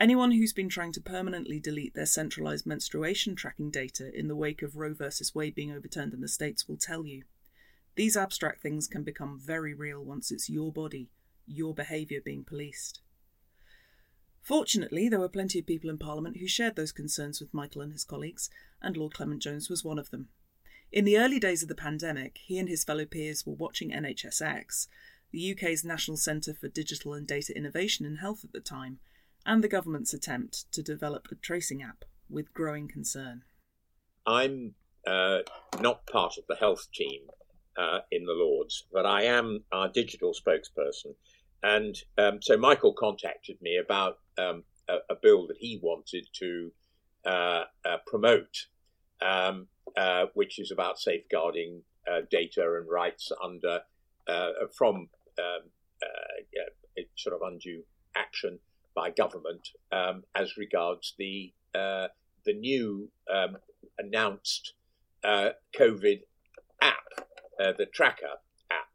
Anyone 0.00 0.30
who's 0.30 0.52
been 0.52 0.68
trying 0.68 0.92
to 0.92 1.00
permanently 1.00 1.58
delete 1.58 1.94
their 1.94 2.06
centralised 2.06 2.66
menstruation 2.66 3.34
tracking 3.34 3.68
data 3.68 4.16
in 4.16 4.28
the 4.28 4.36
wake 4.36 4.62
of 4.62 4.76
Roe 4.76 4.94
v. 4.94 5.06
Wade 5.34 5.56
being 5.56 5.72
overturned 5.72 6.14
in 6.14 6.20
the 6.20 6.28
States 6.28 6.68
will 6.68 6.76
tell 6.76 7.04
you. 7.04 7.24
These 7.96 8.16
abstract 8.16 8.62
things 8.62 8.86
can 8.86 9.02
become 9.02 9.40
very 9.40 9.74
real 9.74 10.04
once 10.04 10.30
it's 10.30 10.48
your 10.48 10.72
body, 10.72 11.10
your 11.48 11.74
behaviour 11.74 12.20
being 12.24 12.44
policed. 12.44 13.00
Fortunately, 14.40 15.08
there 15.08 15.18
were 15.18 15.28
plenty 15.28 15.58
of 15.58 15.66
people 15.66 15.90
in 15.90 15.98
Parliament 15.98 16.36
who 16.36 16.46
shared 16.46 16.76
those 16.76 16.92
concerns 16.92 17.40
with 17.40 17.52
Michael 17.52 17.82
and 17.82 17.92
his 17.92 18.04
colleagues, 18.04 18.50
and 18.80 18.96
Lord 18.96 19.14
Clement 19.14 19.42
Jones 19.42 19.68
was 19.68 19.82
one 19.82 19.98
of 19.98 20.10
them. 20.10 20.28
In 20.92 21.04
the 21.04 21.18
early 21.18 21.40
days 21.40 21.62
of 21.62 21.68
the 21.68 21.74
pandemic, 21.74 22.38
he 22.44 22.56
and 22.56 22.68
his 22.68 22.84
fellow 22.84 23.04
peers 23.04 23.44
were 23.44 23.54
watching 23.54 23.90
NHSX, 23.90 24.86
the 25.32 25.52
UK's 25.52 25.84
National 25.84 26.16
Centre 26.16 26.54
for 26.54 26.68
Digital 26.68 27.14
and 27.14 27.26
Data 27.26 27.52
Innovation 27.54 28.06
in 28.06 28.16
Health 28.16 28.44
at 28.44 28.52
the 28.52 28.60
time, 28.60 29.00
and 29.48 29.64
the 29.64 29.68
government's 29.68 30.12
attempt 30.12 30.70
to 30.72 30.82
develop 30.82 31.26
a 31.32 31.34
tracing 31.34 31.82
app 31.82 32.04
with 32.28 32.52
growing 32.52 32.86
concern. 32.86 33.42
I'm 34.26 34.74
uh, 35.06 35.38
not 35.80 36.06
part 36.06 36.34
of 36.36 36.44
the 36.46 36.56
health 36.56 36.88
team 36.92 37.22
uh, 37.78 38.00
in 38.12 38.26
the 38.26 38.34
Lords, 38.34 38.84
but 38.92 39.06
I 39.06 39.22
am 39.22 39.64
our 39.72 39.88
digital 39.88 40.34
spokesperson. 40.34 41.14
And 41.62 41.96
um, 42.18 42.40
so 42.42 42.58
Michael 42.58 42.92
contacted 42.92 43.56
me 43.62 43.78
about 43.82 44.18
um, 44.36 44.64
a, 44.86 44.96
a, 45.08 45.16
bill 45.20 45.46
that 45.46 45.56
he 45.58 45.80
wanted 45.82 46.28
to 46.34 46.70
uh, 47.24 47.64
uh 47.86 47.96
promote, 48.06 48.66
um, 49.22 49.66
uh, 49.96 50.26
which 50.34 50.58
is 50.58 50.70
about 50.70 51.00
safeguarding 51.00 51.80
uh, 52.06 52.20
data 52.30 52.62
and 52.78 52.88
rights 52.88 53.32
under 53.42 53.80
from 54.76 55.08
um, 55.38 55.62
sort 57.16 57.34
of 57.34 57.40
undue 57.42 57.82
action 58.14 58.58
by 58.98 59.10
government 59.10 59.68
um, 59.92 60.24
as 60.34 60.56
regards 60.56 61.14
the 61.18 61.52
uh, 61.72 62.08
the 62.44 62.52
new 62.52 63.08
um, 63.32 63.56
announced 63.96 64.72
uh, 65.22 65.50
COVID 65.78 66.22
app, 66.82 66.96
uh, 67.60 67.72
the 67.78 67.86
Tracker 67.86 68.38
app, 68.72 68.88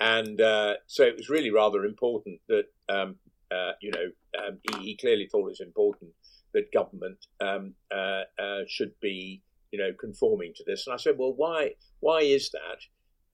and 0.00 0.40
uh, 0.40 0.74
so 0.86 1.02
it 1.02 1.16
was 1.16 1.28
really 1.28 1.50
rather 1.50 1.84
important 1.84 2.40
that 2.48 2.64
um, 2.88 3.16
uh, 3.50 3.72
you 3.82 3.90
know 3.90 4.06
um, 4.40 4.58
he, 4.62 4.84
he, 4.84 4.96
clearly 4.96 5.28
thought 5.30 5.46
it 5.46 5.58
was 5.58 5.60
important 5.60 6.12
that 6.54 6.72
government 6.72 7.26
um, 7.40 7.74
uh, 7.94 8.22
should 8.66 8.92
be 9.02 9.42
you 9.70 9.78
know 9.78 9.90
conforming 10.00 10.54
to 10.56 10.64
this, 10.66 10.86
and 10.86 10.94
I 10.94 10.96
said, 10.96 11.16
well, 11.18 11.34
why 11.34 11.72
why 12.00 12.20
is 12.20 12.50
that? 12.52 12.78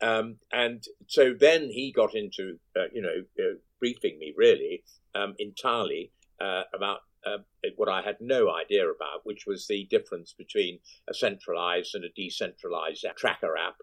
Um, 0.02 0.36
and 0.52 0.82
so 1.06 1.32
then 1.38 1.70
he 1.70 1.92
got 1.92 2.14
into, 2.14 2.58
uh, 2.76 2.86
you 2.92 3.00
know, 3.00 3.22
uh, 3.38 3.54
briefing 3.78 4.18
me 4.18 4.34
really 4.36 4.82
um, 5.14 5.34
entirely 5.38 6.10
uh, 6.40 6.62
about 6.74 6.98
uh, 7.24 7.38
what 7.76 7.88
I 7.88 8.02
had 8.02 8.16
no 8.20 8.52
idea 8.52 8.84
about, 8.84 9.24
which 9.24 9.44
was 9.46 9.66
the 9.68 9.86
difference 9.88 10.34
between 10.36 10.80
a 11.08 11.14
centralized 11.14 11.94
and 11.94 12.04
a 12.04 12.08
decentralized 12.16 13.06
tracker 13.16 13.56
app, 13.56 13.76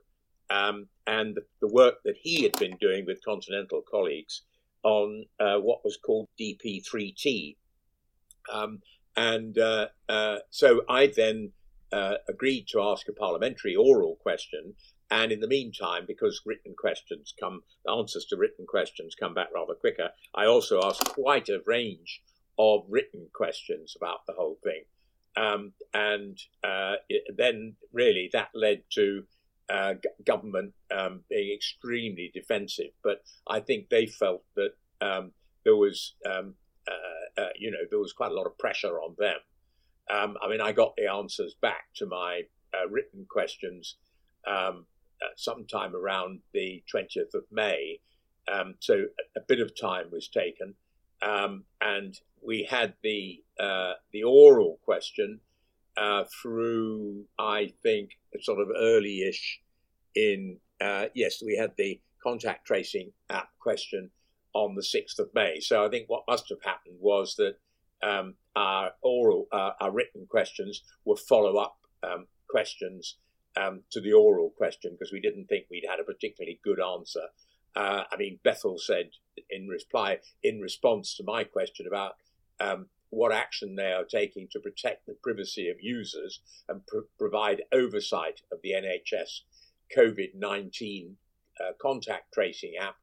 um, 0.49 0.87
and 1.07 1.37
the 1.61 1.69
work 1.69 1.95
that 2.03 2.15
he 2.21 2.43
had 2.43 2.51
been 2.59 2.75
doing 2.81 3.05
with 3.05 3.23
Continental 3.23 3.81
colleagues 3.89 4.41
on 4.83 5.25
uh, 5.39 5.57
what 5.57 5.85
was 5.85 5.97
called 6.05 6.27
DP3T. 6.39 7.55
Um, 8.51 8.79
and 9.15 9.57
uh, 9.57 9.87
so 10.49 10.81
I 10.89 11.07
then 11.07 11.53
agreed 12.27 12.67
to 12.69 12.81
ask 12.81 13.07
a 13.07 13.13
parliamentary 13.13 13.75
oral 13.75 14.17
question 14.21 14.75
and 15.11 15.31
in 15.31 15.39
the 15.39 15.47
meantime, 15.47 16.05
because 16.07 16.41
written 16.45 16.75
questions 16.77 17.33
come, 17.39 17.63
answers 17.89 18.25
to 18.25 18.37
written 18.37 18.65
questions 18.67 19.15
come 19.15 19.33
back 19.33 19.47
rather 19.53 19.73
quicker, 19.73 20.09
I 20.35 20.45
also 20.45 20.81
asked 20.83 21.03
quite 21.05 21.49
a 21.49 21.61
range 21.65 22.21
of 22.59 22.85
written 22.89 23.27
questions 23.33 23.95
about 23.95 24.25
the 24.27 24.33
whole 24.33 24.57
thing. 24.63 24.83
Um, 25.35 25.73
and 25.93 26.37
uh, 26.63 26.95
it, 27.07 27.23
then 27.35 27.75
really 27.93 28.29
that 28.33 28.49
led 28.53 28.83
to 28.95 29.23
uh, 29.69 29.93
government 30.25 30.73
um, 30.95 31.21
being 31.29 31.53
extremely 31.55 32.31
defensive, 32.33 32.91
but 33.03 33.23
I 33.47 33.59
think 33.61 33.89
they 33.89 34.05
felt 34.05 34.43
that 34.55 34.71
um, 35.01 35.31
there 35.63 35.75
was, 35.75 36.15
um, 36.25 36.55
uh, 36.87 37.41
uh, 37.41 37.49
you 37.57 37.71
know, 37.71 37.77
there 37.89 37.99
was 37.99 38.13
quite 38.13 38.31
a 38.31 38.35
lot 38.35 38.47
of 38.47 38.57
pressure 38.57 38.99
on 38.99 39.15
them. 39.17 39.37
Um, 40.09 40.37
I 40.41 40.49
mean, 40.49 40.61
I 40.61 40.71
got 40.71 40.95
the 40.97 41.07
answers 41.11 41.55
back 41.61 41.85
to 41.95 42.05
my 42.05 42.41
uh, 42.73 42.89
written 42.89 43.25
questions 43.29 43.95
um, 45.23 45.29
sometime 45.35 45.95
around 45.95 46.39
the 46.53 46.83
20th 46.93 47.33
of 47.33 47.43
May, 47.51 47.99
um, 48.51 48.75
so 48.79 48.93
a, 48.95 49.39
a, 49.39 49.41
bit 49.47 49.59
of 49.59 49.79
time 49.79 50.05
was 50.11 50.27
taken, 50.27 50.73
and 51.21 52.19
we 52.41 52.67
had 52.69 52.93
the 53.03 53.43
uh, 53.59 53.93
the 54.11 54.23
oral 54.23 54.79
question 54.83 55.39
uh, 55.99 56.23
through, 56.41 57.25
I 57.37 57.73
think, 57.83 58.11
sort 58.41 58.59
of 58.59 58.69
early-ish 58.77 59.59
in, 60.15 60.57
uh, 60.79 61.07
yes, 61.13 61.41
we 61.45 61.57
had 61.57 61.73
the 61.77 61.99
contact 62.23 62.65
tracing 62.65 63.11
app 63.29 63.49
question 63.59 64.09
on 64.53 64.75
the 64.75 64.81
6th 64.81 65.19
of 65.19 65.29
May. 65.33 65.59
So 65.59 65.85
I 65.85 65.89
think 65.89 66.07
what 66.07 66.23
must 66.27 66.49
have 66.49 66.63
happened 66.63 66.95
was 66.99 67.35
that 67.35 67.55
um, 68.01 68.35
our 68.55 68.91
oral, 69.01 69.47
uh, 69.51 69.71
our 69.81 69.91
written 69.91 70.25
questions 70.27 70.83
were 71.05 71.17
follow-up 71.17 71.77
um, 72.03 72.27
questions 72.49 73.17
um, 73.57 73.81
to 73.91 74.01
the 74.01 74.13
oral 74.13 74.51
question 74.57 74.91
because 74.91 75.11
we 75.11 75.21
didn't 75.21 75.45
think 75.45 75.65
we'd 75.69 75.87
had 75.89 75.99
a 75.99 76.03
particularly 76.03 76.59
good 76.63 76.79
answer. 76.79 77.27
Uh, 77.75 78.03
I 78.11 78.17
mean, 78.17 78.39
Bethell 78.45 78.79
said 78.79 79.11
in 79.49 79.67
reply, 79.67 80.19
in 80.43 80.59
response 80.59 81.15
to 81.15 81.23
my 81.23 81.43
question 81.43 81.85
about 81.87 82.13
um, 82.59 82.87
what 83.09 83.31
action 83.31 83.75
they 83.75 83.91
are 83.91 84.03
taking 84.03 84.47
to 84.51 84.59
protect 84.59 85.05
the 85.05 85.15
privacy 85.23 85.69
of 85.69 85.77
users 85.81 86.41
and 86.67 86.85
pr- 86.85 87.07
provide 87.17 87.63
oversight 87.71 88.41
of 88.51 88.59
the 88.61 88.71
NHS 88.71 89.41
COVID 89.95 90.35
19 90.35 91.17
uh, 91.59 91.71
contact 91.81 92.33
tracing 92.33 92.73
app. 92.79 92.95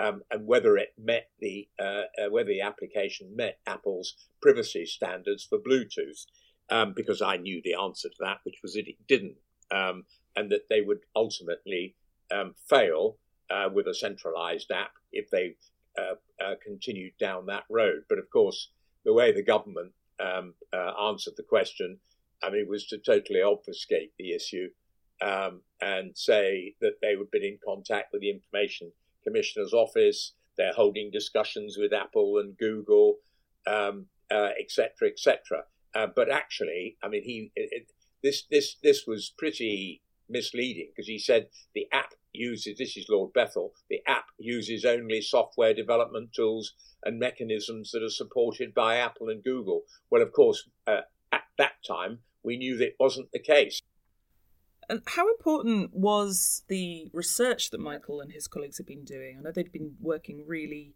Um, 0.00 0.22
and 0.32 0.44
whether 0.44 0.76
it 0.76 0.92
met 0.98 1.28
the 1.40 1.68
uh, 1.78 2.02
uh, 2.18 2.30
whether 2.30 2.48
the 2.48 2.62
application 2.62 3.36
met 3.36 3.60
Apple's 3.64 4.14
privacy 4.42 4.86
standards 4.86 5.44
for 5.44 5.58
Bluetooth, 5.58 6.26
um, 6.68 6.94
because 6.96 7.22
I 7.22 7.36
knew 7.36 7.60
the 7.62 7.74
answer 7.74 8.08
to 8.08 8.16
that, 8.20 8.38
which 8.42 8.58
was 8.60 8.74
that 8.74 8.88
it 8.88 8.96
didn't, 9.06 9.36
um, 9.70 10.04
and 10.36 10.50
that 10.50 10.68
they 10.68 10.80
would 10.80 11.00
ultimately 11.14 11.94
um, 12.30 12.54
fail 12.68 13.16
uh, 13.50 13.68
with 13.72 13.86
a 13.86 13.94
centralized 13.94 14.70
app 14.70 14.92
if 15.12 15.30
they 15.30 15.54
uh, 15.98 16.14
uh, 16.44 16.54
continued 16.62 17.12
down 17.18 17.46
that 17.46 17.64
road. 17.70 18.02
But 18.08 18.18
of 18.18 18.30
course, 18.30 18.70
the 19.04 19.12
way 19.12 19.32
the 19.32 19.42
government 19.42 19.92
um, 20.20 20.54
uh, 20.72 20.92
answered 21.08 21.34
the 21.36 21.42
question, 21.42 21.98
I 22.42 22.50
mean, 22.50 22.68
was 22.68 22.86
to 22.88 22.98
totally 22.98 23.42
obfuscate 23.42 24.12
the 24.18 24.32
issue 24.32 24.68
um, 25.22 25.60
and 25.80 26.16
say 26.16 26.74
that 26.80 27.00
they 27.00 27.16
would 27.16 27.30
been 27.30 27.44
in 27.44 27.58
contact 27.64 28.12
with 28.12 28.22
the 28.22 28.30
Information 28.30 28.92
Commissioner's 29.22 29.72
office. 29.72 30.32
They're 30.56 30.72
holding 30.72 31.10
discussions 31.10 31.76
with 31.78 31.92
Apple 31.92 32.38
and 32.38 32.56
Google, 32.58 33.16
um, 33.66 34.06
uh, 34.30 34.50
et. 34.58 34.70
Uh, 35.94 36.06
but 36.14 36.30
actually, 36.30 36.96
I 37.02 37.08
mean, 37.08 37.22
he 37.22 37.52
it, 37.54 37.88
this 38.24 38.42
this 38.50 38.76
this 38.82 39.06
was 39.06 39.32
pretty 39.38 40.02
misleading 40.28 40.88
because 40.90 41.06
he 41.06 41.18
said 41.18 41.46
the 41.74 41.86
app 41.92 42.14
uses 42.32 42.78
this 42.78 42.96
is 42.96 43.06
Lord 43.08 43.32
Bethell. 43.32 43.70
The 43.88 44.00
app 44.08 44.24
uses 44.38 44.84
only 44.84 45.20
software 45.20 45.74
development 45.74 46.32
tools 46.34 46.72
and 47.04 47.20
mechanisms 47.20 47.92
that 47.92 48.02
are 48.02 48.08
supported 48.08 48.74
by 48.74 48.96
Apple 48.96 49.28
and 49.28 49.44
Google. 49.44 49.82
Well, 50.10 50.22
of 50.22 50.32
course, 50.32 50.68
uh, 50.86 51.02
at 51.30 51.42
that 51.58 51.74
time, 51.86 52.20
we 52.42 52.56
knew 52.56 52.76
that 52.78 52.94
wasn't 52.98 53.30
the 53.30 53.38
case. 53.38 53.80
And 54.88 55.02
how 55.06 55.28
important 55.28 55.94
was 55.94 56.62
the 56.68 57.10
research 57.12 57.70
that 57.70 57.80
Michael 57.80 58.20
and 58.20 58.32
his 58.32 58.48
colleagues 58.48 58.78
had 58.78 58.86
been 58.86 59.04
doing? 59.04 59.36
I 59.38 59.42
know 59.42 59.52
they'd 59.52 59.72
been 59.72 59.96
working 60.00 60.44
really 60.46 60.94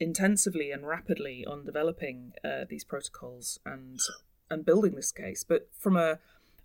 intensively 0.00 0.70
and 0.70 0.86
rapidly 0.86 1.44
on 1.46 1.64
developing 1.64 2.32
uh, 2.44 2.64
these 2.68 2.84
protocols 2.84 3.58
and 3.64 4.00
and 4.50 4.66
building 4.66 4.94
this 4.94 5.12
case. 5.12 5.44
But 5.44 5.68
from 5.78 5.96
a 5.96 6.18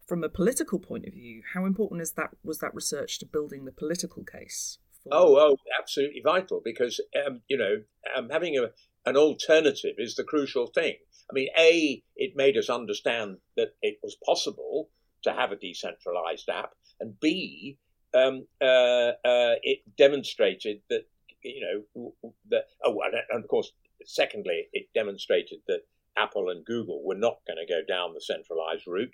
from 0.08 0.24
a 0.24 0.30
political 0.30 0.80
point 0.80 1.06
of 1.06 1.14
view, 1.14 1.44
how 1.54 1.66
important 1.66 2.02
is 2.02 2.14
that 2.14 2.32
was 2.44 2.60
that 2.60 2.74
research 2.74 3.20
to 3.20 3.26
building 3.26 3.66
the 3.66 3.72
political 3.72 4.24
case? 4.24 4.80
Oh, 5.12 5.38
oh, 5.38 5.58
absolutely 5.80 6.22
vital 6.24 6.62
because 6.64 7.00
um, 7.26 7.42
you 7.48 7.58
know 7.58 7.84
um, 8.16 8.30
having 8.30 8.58
a, 8.58 8.72
an 9.06 9.18
alternative 9.18 9.96
is 9.98 10.16
the 10.16 10.24
crucial 10.24 10.68
thing. 10.68 10.96
I 11.30 11.34
mean, 11.34 11.50
a 11.58 12.02
it 12.16 12.36
made 12.36 12.58
us 12.58 12.70
understand 12.70 13.38
that 13.58 13.76
it 13.82 14.00
was 14.02 14.18
possible 14.26 14.90
to 15.24 15.34
have 15.34 15.52
a 15.52 15.58
decentralized 15.58 16.50
app, 16.50 16.72
and 17.00 17.20
b 17.20 17.78
um, 18.14 18.48
uh, 18.62 19.12
uh, 19.26 19.56
it 19.64 19.80
demonstrated 19.98 20.82
that 20.90 21.06
you 21.42 21.86
know 21.92 22.14
that 22.50 22.66
oh, 22.84 23.02
and 23.30 23.44
of 23.44 23.50
course, 23.50 23.72
secondly, 24.06 24.68
it 24.74 24.88
demonstrated 24.94 25.60
that 25.68 25.82
Apple 26.18 26.50
and 26.50 26.66
Google 26.66 27.04
were 27.04 27.16
not 27.16 27.40
going 27.46 27.58
to 27.58 27.72
go 27.72 27.82
down 27.88 28.14
the 28.14 28.22
centralized 28.22 28.88
route 28.88 29.14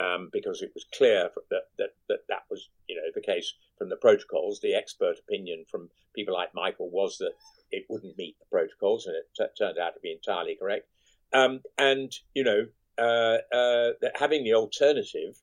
um, 0.00 0.28
because 0.32 0.62
it 0.62 0.72
was 0.74 0.84
clear 0.96 1.30
that, 1.50 1.62
that, 1.78 1.94
that 2.08 2.18
that 2.28 2.44
was 2.50 2.68
you 2.88 2.96
know 2.96 3.02
the 3.14 3.20
case 3.20 3.54
from 3.78 3.88
the 3.88 3.96
protocols. 3.96 4.60
The 4.60 4.74
expert 4.74 5.16
opinion 5.18 5.64
from 5.70 5.90
people 6.14 6.34
like 6.34 6.54
Michael 6.54 6.90
was 6.90 7.18
that 7.18 7.32
it 7.70 7.84
wouldn't 7.88 8.18
meet 8.18 8.38
the 8.38 8.46
protocols, 8.50 9.06
and 9.06 9.16
it 9.16 9.28
t- 9.36 9.44
turned 9.64 9.78
out 9.78 9.94
to 9.94 10.00
be 10.00 10.12
entirely 10.12 10.56
correct. 10.56 10.88
Um, 11.32 11.60
and 11.78 12.12
you 12.34 12.44
know, 12.44 12.66
uh, 12.98 13.38
uh, 13.54 13.92
having 14.14 14.44
the 14.44 14.54
alternative 14.54 15.36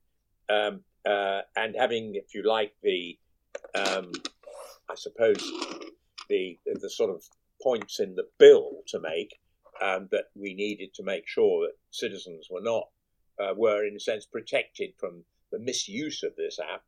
um, 0.49 0.81
uh, 1.05 1.41
and 1.55 1.75
having, 1.77 2.15
if 2.15 2.33
you 2.33 2.43
like, 2.43 2.73
the 2.83 3.17
um, 3.75 4.11
I 4.89 4.95
suppose 4.95 5.39
the 6.29 6.57
the 6.65 6.89
sort 6.89 7.09
of 7.09 7.23
points 7.61 7.99
in 7.99 8.15
the 8.15 8.27
bill 8.37 8.81
to 8.87 8.99
make 8.99 9.39
um, 9.81 10.07
that 10.11 10.25
we 10.35 10.53
needed 10.53 10.93
to 10.95 11.03
make 11.03 11.27
sure 11.27 11.67
that 11.67 11.73
citizens 11.91 12.47
were 12.49 12.61
not 12.61 12.87
uh, 13.39 13.53
were, 13.55 13.85
in 13.85 13.95
a 13.95 13.99
sense, 13.99 14.25
protected 14.25 14.93
from 14.97 15.23
the 15.51 15.59
misuse 15.59 16.23
of 16.23 16.35
this 16.35 16.59
app, 16.59 16.83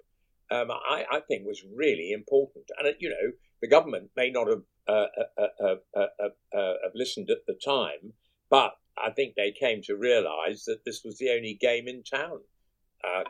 um, 0.52 0.72
I, 0.72 1.06
I, 1.12 1.20
think 1.22 1.46
was 1.46 1.64
really 1.76 2.12
important. 2.12 2.66
And, 2.78 2.88
uh, 2.88 2.92
you 3.00 3.10
know, 3.10 3.32
the 3.62 3.68
government 3.68 4.12
may 4.16 4.30
not 4.30 4.48
have, 4.48 4.62
uh, 4.88 5.06
uh, 5.38 5.66
uh, 5.66 6.74
have 6.84 6.94
listened 6.94 7.30
at 7.30 7.46
the 7.48 7.54
time, 7.54 8.14
but 8.50 8.78
I 8.98 9.10
think 9.12 9.36
they 9.36 9.52
came 9.52 9.82
to 9.84 9.96
realize 9.96 10.66
that 10.66 10.86
this 10.86 11.04
was 11.04 11.18
the 11.18 11.32
only 11.32 11.56
game 11.56 11.88
in 11.88 12.04
town, 12.04 12.42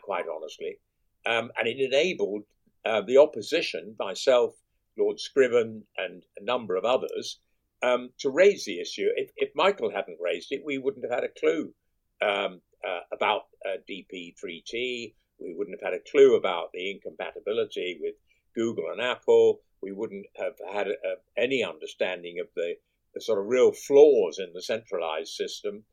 quite 0.03 0.25
honestly. 0.27 0.79
Um, 1.25 1.51
and 1.58 1.67
it 1.67 1.79
enabled 1.79 2.43
the 2.84 3.17
opposition, 3.17 3.96
myself, 3.98 4.55
Lord 4.98 5.20
Scriven, 5.20 5.84
and 5.98 6.24
a 6.38 6.43
number 6.43 6.75
of 6.75 6.84
others, 6.84 7.39
um, 7.84 8.10
to 8.20 8.29
raise 8.29 8.65
the 8.65 8.79
issue. 8.79 9.10
If, 9.15 9.32
if, 9.36 9.50
Michael 9.55 9.91
hadn't 9.91 10.20
raised 10.22 10.51
it, 10.51 10.63
we 10.65 10.77
wouldn't 10.77 11.05
have 11.05 11.13
had 11.13 11.29
a 11.29 11.39
clue 11.39 11.74
um, 12.22 12.62
uh, 12.88 13.02
about 13.12 13.44
uh, 13.66 13.78
DP3T. 13.90 15.13
We 15.40 15.54
wouldn't 15.56 15.80
have 15.82 15.94
had 15.94 16.00
a 16.00 16.12
clue 16.12 16.36
about 16.36 16.72
the 16.74 16.92
incompatibility 16.92 17.98
with 18.02 18.16
Google 18.56 18.92
and 18.92 19.02
Apple. 19.02 19.62
We 19.82 19.92
wouldn't 19.92 20.28
have 20.38 20.54
had 20.72 20.88
uh, 20.88 21.16
any 21.38 21.63
understanding 21.63 22.40
of 22.40 22.48
the, 22.56 22.75
the, 23.13 23.22
sort 23.22 23.40
of 23.40 23.48
real 23.48 23.72
flaws 23.72 24.40
in 24.40 24.54
the 24.54 24.62
centralized 24.62 25.34
system 25.34 25.84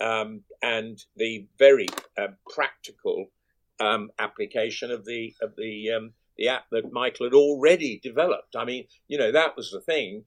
um, 0.00 0.42
and 0.62 0.98
the 1.16 1.46
very 1.58 1.86
uh, 2.18 2.28
practical 2.52 3.26
um, 3.78 4.10
application 4.18 4.90
of 4.90 5.04
the 5.04 5.34
of 5.42 5.54
the 5.56 5.90
um, 5.90 6.12
the 6.36 6.48
app 6.48 6.64
that 6.70 6.92
Michael 6.92 7.26
had 7.26 7.34
already 7.34 8.00
developed. 8.02 8.56
I 8.56 8.64
mean, 8.64 8.86
you 9.08 9.18
know, 9.18 9.32
that 9.32 9.56
was 9.56 9.70
the 9.70 9.80
thing. 9.80 10.24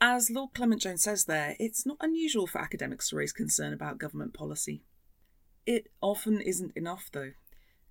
As 0.00 0.30
Lord 0.30 0.54
Clement 0.54 0.80
Jones 0.80 1.02
says 1.02 1.24
there, 1.24 1.56
it's 1.58 1.84
not 1.84 1.96
unusual 2.00 2.46
for 2.46 2.60
academics 2.60 3.08
to 3.08 3.16
raise 3.16 3.32
concern 3.32 3.72
about 3.72 3.98
government 3.98 4.32
policy. 4.32 4.84
It 5.66 5.88
often 6.00 6.40
isn't 6.40 6.76
enough, 6.76 7.10
though. 7.12 7.32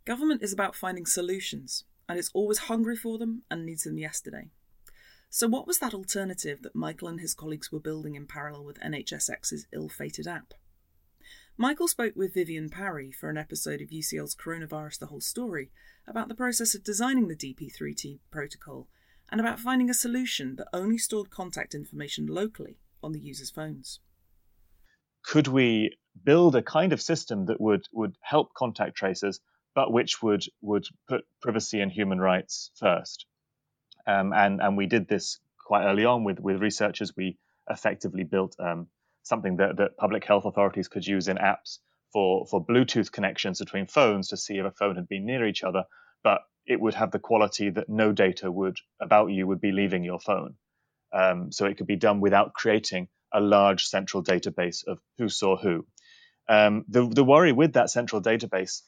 Government 0.06 0.42
is 0.42 0.54
about 0.54 0.74
finding 0.74 1.06
solutions, 1.06 1.84
and 2.08 2.18
it's 2.18 2.32
always 2.34 2.60
hungry 2.60 2.96
for 2.96 3.18
them 3.18 3.44
and 3.52 3.66
needs 3.66 3.84
them 3.84 3.98
yesterday. 3.98 4.52
So, 5.30 5.50
what 5.50 5.68
was 5.68 5.80
that 5.80 5.94
alternative 5.94 6.62
that 6.62 6.76
Michael 6.76 7.10
and 7.10 7.20
his 7.20 7.34
colleagues 7.34 7.74
were 7.74 7.80
building 7.80 8.16
in 8.16 8.26
parallel 8.26 8.64
with 8.64 8.80
NHSX's 8.80 9.68
ill 9.74 9.90
fated 9.90 10.28
app? 10.28 10.54
Michael 11.58 11.90
spoke 11.90 12.16
with 12.16 12.34
Vivienne 12.34 12.70
Parry 12.70 13.12
for 13.12 13.30
an 13.30 13.38
episode 13.38 13.82
of 13.82 13.90
UCL's 13.90 14.36
Coronavirus 14.36 15.00
The 15.00 15.08
Whole 15.08 15.20
Story 15.20 15.72
about 16.08 16.30
the 16.30 16.36
process 16.36 16.74
of 16.74 16.86
designing 16.86 17.28
the 17.28 17.36
DP3T 17.36 18.20
protocol 18.32 18.88
and 19.30 19.42
about 19.42 19.60
finding 19.60 19.90
a 19.90 19.94
solution 19.94 20.56
that 20.56 20.68
only 20.74 20.98
stored 20.98 21.30
contact 21.30 21.76
information 21.76 22.28
locally 22.28 22.78
on 23.04 23.12
the 23.12 23.20
user's 23.20 23.50
phones. 23.50 24.00
Could 25.24 25.48
we 25.48 25.98
build 26.24 26.56
a 26.56 26.62
kind 26.62 26.94
of 26.94 27.02
system 27.02 27.46
that 27.48 27.60
would, 27.60 27.86
would 27.92 28.16
help 28.22 28.54
contact 28.54 28.96
tracers, 28.96 29.40
but 29.76 29.92
which 29.92 30.22
would, 30.22 30.44
would 30.62 30.86
put 31.08 31.26
privacy 31.42 31.82
and 31.82 31.92
human 31.92 32.20
rights 32.20 32.72
first? 32.80 33.26
Um, 34.08 34.32
and, 34.34 34.62
and 34.62 34.78
we 34.78 34.86
did 34.86 35.08
this 35.08 35.40
quite 35.66 35.86
early 35.86 36.06
on 36.06 36.24
with, 36.24 36.40
with 36.40 36.62
researchers. 36.62 37.12
We 37.16 37.38
effectively 37.70 38.24
built 38.24 38.56
um, 38.60 38.88
something 39.24 39.58
that, 39.58 39.78
that 39.78 39.98
public 39.98 40.24
health 40.26 40.46
authorities 40.46 40.88
could 40.88 41.06
use 41.06 41.28
in 41.28 41.38
apps 41.38 41.80
for, 42.14 42.46
for 42.48 42.66
Bluetooth 42.66 43.12
connections 43.12 43.60
between 43.60 43.86
phones 43.86 44.30
to 44.30 44.38
see 44.38 44.58
if 44.58 44.66
a 44.66 44.72
phone 44.72 44.96
had 44.96 45.10
been 45.10 45.26
near 45.26 45.46
each 45.46 45.64
other, 45.64 45.84
but 46.24 46.42
it 46.68 46.80
would 46.80 46.94
have 46.94 47.12
the 47.12 47.20
quality 47.20 47.70
that 47.70 47.90
no 47.90 48.12
data 48.12 48.52
would 48.52 48.78
about 49.00 49.32
you 49.32 49.48
would 49.48 49.62
be 49.62 49.72
leaving 49.72 50.04
your 50.04 50.20
phone. 50.20 50.56
Um, 51.14 51.52
so 51.52 51.66
it 51.66 51.78
could 51.78 51.88
be 51.88 51.96
done 51.96 52.20
without 52.20 52.54
creating 52.54 53.08
a 53.34 53.40
large 53.40 53.86
central 53.86 54.24
database 54.24 54.86
of 54.86 55.00
who 55.18 55.30
saw 55.30 55.58
who. 55.58 55.86
Um, 56.50 56.86
the, 56.90 57.08
the 57.08 57.24
worry 57.24 57.52
with 57.52 57.74
that 57.74 57.90
central 57.90 58.22
database, 58.22 58.82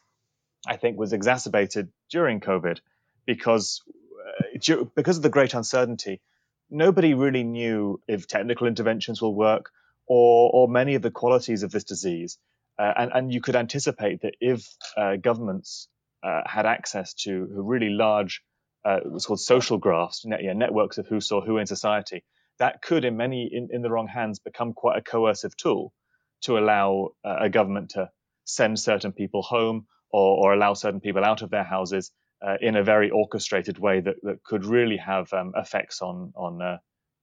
I 0.67 0.75
think, 0.75 0.97
was 0.97 1.13
exacerbated 1.13 1.89
during 2.09 2.41
COVID 2.41 2.79
because 3.25 3.81
uh, 4.29 4.83
because 4.95 5.17
of 5.17 5.23
the 5.23 5.29
great 5.29 5.53
uncertainty. 5.53 6.21
Nobody 6.69 7.13
really 7.13 7.43
knew 7.43 7.99
if 8.07 8.27
technical 8.27 8.67
interventions 8.67 9.21
will 9.21 9.33
work 9.33 9.71
or, 10.05 10.51
or 10.53 10.67
many 10.67 10.95
of 10.95 11.01
the 11.01 11.11
qualities 11.11 11.63
of 11.63 11.71
this 11.71 11.83
disease. 11.83 12.37
Uh, 12.77 12.93
and, 12.95 13.11
and 13.13 13.33
you 13.33 13.41
could 13.41 13.55
anticipate 13.55 14.21
that 14.21 14.35
if 14.39 14.67
uh, 14.95 15.15
governments 15.15 15.87
uh, 16.23 16.41
had 16.45 16.65
access 16.65 17.13
to 17.13 17.47
really 17.51 17.89
large, 17.89 18.41
uh, 18.85 18.99
called 19.25 19.39
social 19.39 19.77
graphs, 19.77 20.25
net, 20.25 20.43
yeah, 20.43 20.53
networks 20.53 20.97
of 20.97 21.07
who 21.07 21.19
saw 21.21 21.41
who 21.41 21.57
in 21.57 21.65
society, 21.65 22.23
that 22.59 22.81
could, 22.81 23.05
in 23.05 23.17
many, 23.17 23.49
in, 23.51 23.69
in 23.71 23.81
the 23.81 23.89
wrong 23.89 24.07
hands, 24.07 24.39
become 24.39 24.73
quite 24.73 24.97
a 24.97 25.01
coercive 25.01 25.55
tool 25.55 25.93
to 26.41 26.57
allow 26.57 27.09
uh, 27.23 27.37
a 27.41 27.49
government 27.49 27.91
to 27.91 28.09
send 28.45 28.79
certain 28.79 29.11
people 29.11 29.41
home 29.41 29.85
or, 30.11 30.45
or, 30.45 30.53
allow 30.53 30.73
certain 30.73 30.99
people 30.99 31.23
out 31.23 31.41
of 31.41 31.49
their 31.51 31.63
houses 31.63 32.11
uh, 32.41 32.55
in 32.61 32.75
a 32.75 32.83
very 32.83 33.09
orchestrated 33.11 33.77
way 33.77 33.99
that, 33.99 34.15
that 34.23 34.43
could 34.43 34.65
really 34.65 34.97
have 34.97 35.31
um, 35.33 35.53
effects 35.55 36.01
on 36.01 36.33
on 36.35 36.61
uh, 36.61 36.77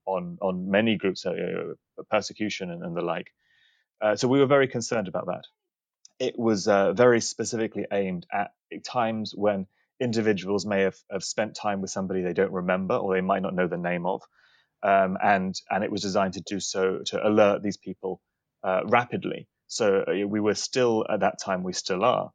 on 0.06 0.38
on 0.40 0.70
many 0.70 0.96
groups, 0.96 1.26
uh, 1.26 1.32
persecution 2.10 2.70
and, 2.70 2.82
and, 2.82 2.96
the 2.96 3.00
like. 3.00 3.28
Uh, 4.00 4.14
so 4.14 4.28
we 4.28 4.38
were 4.38 4.46
very 4.46 4.68
concerned 4.68 5.08
about 5.08 5.26
that. 5.26 5.44
It 6.18 6.38
was 6.38 6.66
uh, 6.68 6.92
very 6.94 7.20
specifically 7.20 7.86
aimed 7.92 8.26
at 8.32 8.52
times 8.84 9.34
when 9.36 9.66
individuals 10.00 10.64
may 10.66 10.82
have, 10.82 10.96
have 11.10 11.24
spent 11.24 11.54
time 11.54 11.80
with 11.82 11.90
somebody 11.90 12.22
they 12.22 12.32
don't 12.32 12.52
remember 12.52 12.96
or 12.96 13.14
they 13.14 13.20
might 13.20 13.42
not 13.42 13.54
know 13.54 13.66
the 13.68 13.76
name 13.76 14.06
of, 14.06 14.22
um, 14.82 15.18
and 15.22 15.54
and 15.70 15.84
it 15.84 15.90
was 15.92 16.02
designed 16.02 16.34
to 16.34 16.42
do 16.42 16.60
so 16.60 17.00
to 17.06 17.26
alert 17.26 17.62
these 17.62 17.76
people 17.78 18.20
uh, 18.64 18.82
rapidly. 18.86 19.48
So 19.68 20.04
uh, 20.08 20.26
we 20.26 20.40
were 20.40 20.54
still 20.54 21.06
at 21.10 21.20
that 21.20 21.40
time, 21.40 21.64
we 21.64 21.74
still 21.74 22.04
are 22.04 22.32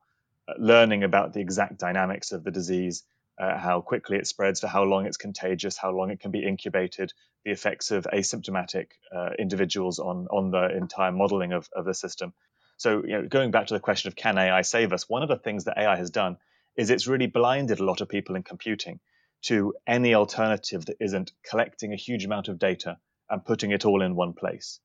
uh, 0.47 0.53
learning 0.59 1.03
about 1.03 1.33
the 1.33 1.41
exact 1.41 1.79
dynamics 1.79 2.31
of 2.33 2.43
the 2.43 2.51
disease, 2.51 3.03
uh, 3.39 3.57
how 3.57 3.81
quickly 3.81 4.17
it 4.17 4.27
spreads, 4.27 4.59
for 4.61 4.67
how 4.67 4.83
long 4.83 5.07
it's 5.07 5.17
contagious, 5.17 5.77
how 5.77 5.91
long 5.91 6.11
it 6.11 6.19
can 6.19 6.31
be 6.31 6.45
incubated, 6.45 7.13
the 7.45 7.51
effects 7.51 7.91
of 7.91 8.05
asymptomatic 8.13 8.87
uh, 9.15 9.31
individuals 9.39 9.99
on 9.99 10.27
on 10.31 10.51
the 10.51 10.75
entire 10.77 11.11
modeling 11.13 11.53
of, 11.53 11.69
of 11.75 11.85
the 11.85 11.95
system. 11.95 12.33
So 12.81 13.03
you 13.05 13.11
know, 13.11 13.27
going 13.27 13.51
back 13.51 13.67
to 13.67 13.75
the 13.75 13.79
question 13.79 14.07
of 14.07 14.15
can 14.15 14.39
AI 14.39 14.63
save 14.63 14.91
us, 14.91 15.07
one 15.07 15.21
of 15.21 15.29
the 15.29 15.37
things 15.37 15.65
that 15.65 15.77
AI 15.77 15.97
has 15.97 16.09
done 16.09 16.37
is 16.75 16.89
it's 16.89 17.05
really 17.05 17.27
blinded 17.27 17.79
a 17.79 17.85
lot 17.85 18.01
of 18.01 18.09
people 18.09 18.35
in 18.35 18.41
computing 18.41 18.99
to 19.43 19.75
any 19.85 20.15
alternative 20.15 20.85
that 20.87 20.97
isn't 20.99 21.31
collecting 21.47 21.93
a 21.93 21.95
huge 21.95 22.25
amount 22.25 22.47
of 22.47 22.57
data 22.57 22.97
and 23.29 23.45
putting 23.45 23.69
it 23.69 23.85
all 23.85 24.01
in 24.01 24.15
one 24.15 24.33
place 24.33 24.79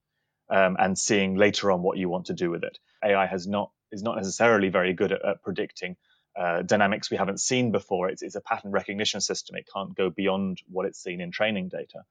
um, 0.51 0.77
and 0.79 0.99
seeing 0.99 1.37
later 1.37 1.73
on 1.73 1.81
what 1.83 1.97
you 1.97 2.11
want 2.11 2.27
to 2.27 2.35
do 2.35 2.51
with 2.51 2.65
it. 2.65 2.79
AI 3.03 3.25
has 3.25 3.47
not 3.47 3.71
is 3.91 4.03
not 4.03 4.17
necessarily 4.17 4.69
very 4.69 4.93
good 4.93 5.13
at, 5.13 5.25
at 5.25 5.43
predicting 5.43 5.97
uh, 6.39 6.61
dynamics 6.61 7.11
we 7.11 7.17
haven't 7.17 7.41
seen 7.41 7.73
before. 7.73 8.11
It's, 8.11 8.21
it's, 8.21 8.35
a 8.35 8.43
pattern 8.43 8.73
recognition 8.73 9.23
system. 9.23 9.57
It 9.57 9.69
can't 9.75 9.97
go 9.97 10.11
beyond 10.11 10.61
what 10.69 10.85
it's 10.85 11.03
seen 11.03 11.23
in 11.23 11.31
training 11.31 11.71
data. 11.71 12.03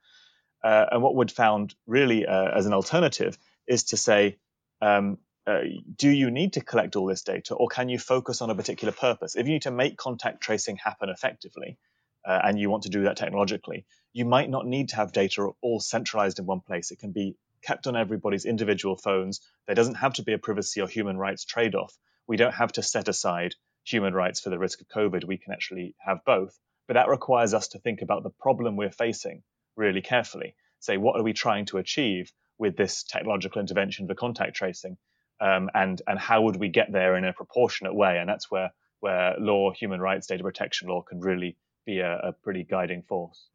Uh, 0.64 0.86
and 0.94 1.04
what 1.04 1.14
Wood 1.14 1.32
found 1.32 1.76
really 1.86 2.26
uh, 2.26 2.58
as 2.58 2.66
an 2.66 2.74
alternative 2.74 3.38
is 3.68 3.84
to 3.84 3.98
say, 3.98 4.38
um, 4.82 5.20
uh, 5.48 5.62
do 5.96 6.10
you 6.10 6.32
need 6.32 6.54
to 6.54 6.62
collect 6.62 6.96
all 6.96 7.06
this 7.06 7.22
data 7.22 7.54
or 7.54 7.68
can 7.68 7.90
you 7.90 8.00
focus 8.00 8.42
on 8.42 8.50
a 8.50 8.56
particular 8.56 8.92
purpose? 8.92 9.36
If 9.36 9.46
you 9.46 9.54
need 9.54 9.64
to 9.64 9.72
make 9.72 9.98
contact 9.98 10.42
tracing 10.42 10.78
happen 10.78 11.10
effectively, 11.10 11.78
uh, 12.26 12.42
and 12.44 12.60
you 12.60 12.70
want 12.70 12.84
to 12.84 12.90
do 12.90 13.04
that 13.04 13.18
technologically, 13.18 13.86
you 14.12 14.26
might 14.26 14.50
not 14.50 14.66
need 14.66 14.90
to 14.90 14.96
have 14.96 15.12
data 15.12 15.50
all 15.62 15.80
centralized 15.80 16.40
in 16.40 16.46
one 16.46 16.62
place. 16.62 16.90
It 16.92 17.00
can 17.00 17.12
be 17.12 17.36
kept 17.62 17.86
on 17.88 17.96
everybody's 17.96 18.46
individual 18.46 18.98
phones. 18.98 19.42
There 19.68 19.76
doesn't 19.76 19.96
have 19.96 20.14
to 20.16 20.24
be 20.24 20.34
a 20.34 20.40
privacy 20.40 20.82
or 20.82 20.88
human 20.88 21.18
rights 21.18 21.46
trade 21.46 21.76
off. 21.76 21.96
We 22.28 22.38
don't 22.38 22.54
have 22.54 22.72
to 22.74 22.84
set 22.84 23.08
aside 23.08 23.54
human 23.84 24.14
rights 24.14 24.40
for 24.40 24.50
the 24.50 24.58
risk 24.58 24.82
of 24.82 24.88
COVID. 24.88 25.26
We 25.26 25.38
can 25.38 25.54
actually 25.54 25.96
have 26.00 26.26
both. 26.26 26.58
But 26.88 26.96
that 26.96 27.10
requires 27.10 27.54
us 27.54 27.70
to 27.70 27.80
think 27.80 28.02
about 28.02 28.24
the 28.24 28.30
problem 28.30 28.76
we're 28.76 28.92
facing 28.92 29.44
really 29.76 30.02
carefully. 30.02 30.56
Say, 30.80 30.98
what 30.98 31.20
are 31.20 31.24
we 31.24 31.34
trying 31.34 31.66
to 31.68 31.78
achieve 31.78 32.32
with 32.58 32.76
this 32.76 33.04
technological 33.04 33.62
intervention 33.62 34.08
for 34.08 34.16
contact 34.16 34.56
tracing? 34.56 34.98
Um, 35.42 35.70
and, 35.74 36.02
and 36.08 36.18
how 36.18 36.42
would 36.44 36.56
we 36.58 36.70
get 36.70 36.92
there 36.92 37.16
in 37.18 37.26
a 37.26 37.34
proportionate 37.34 37.94
way? 37.94 38.18
And 38.18 38.30
that's 38.30 38.50
where, 38.50 38.72
where 39.00 39.36
law, 39.38 39.72
human 39.72 40.00
rights, 40.00 40.28
data 40.28 40.44
protection 40.44 40.88
law 40.88 41.02
can 41.02 41.20
really 41.20 41.58
be 41.86 42.00
a, 42.00 42.18
a 42.20 42.32
pretty 42.32 42.64
guiding 42.64 43.04
force. 43.04 43.48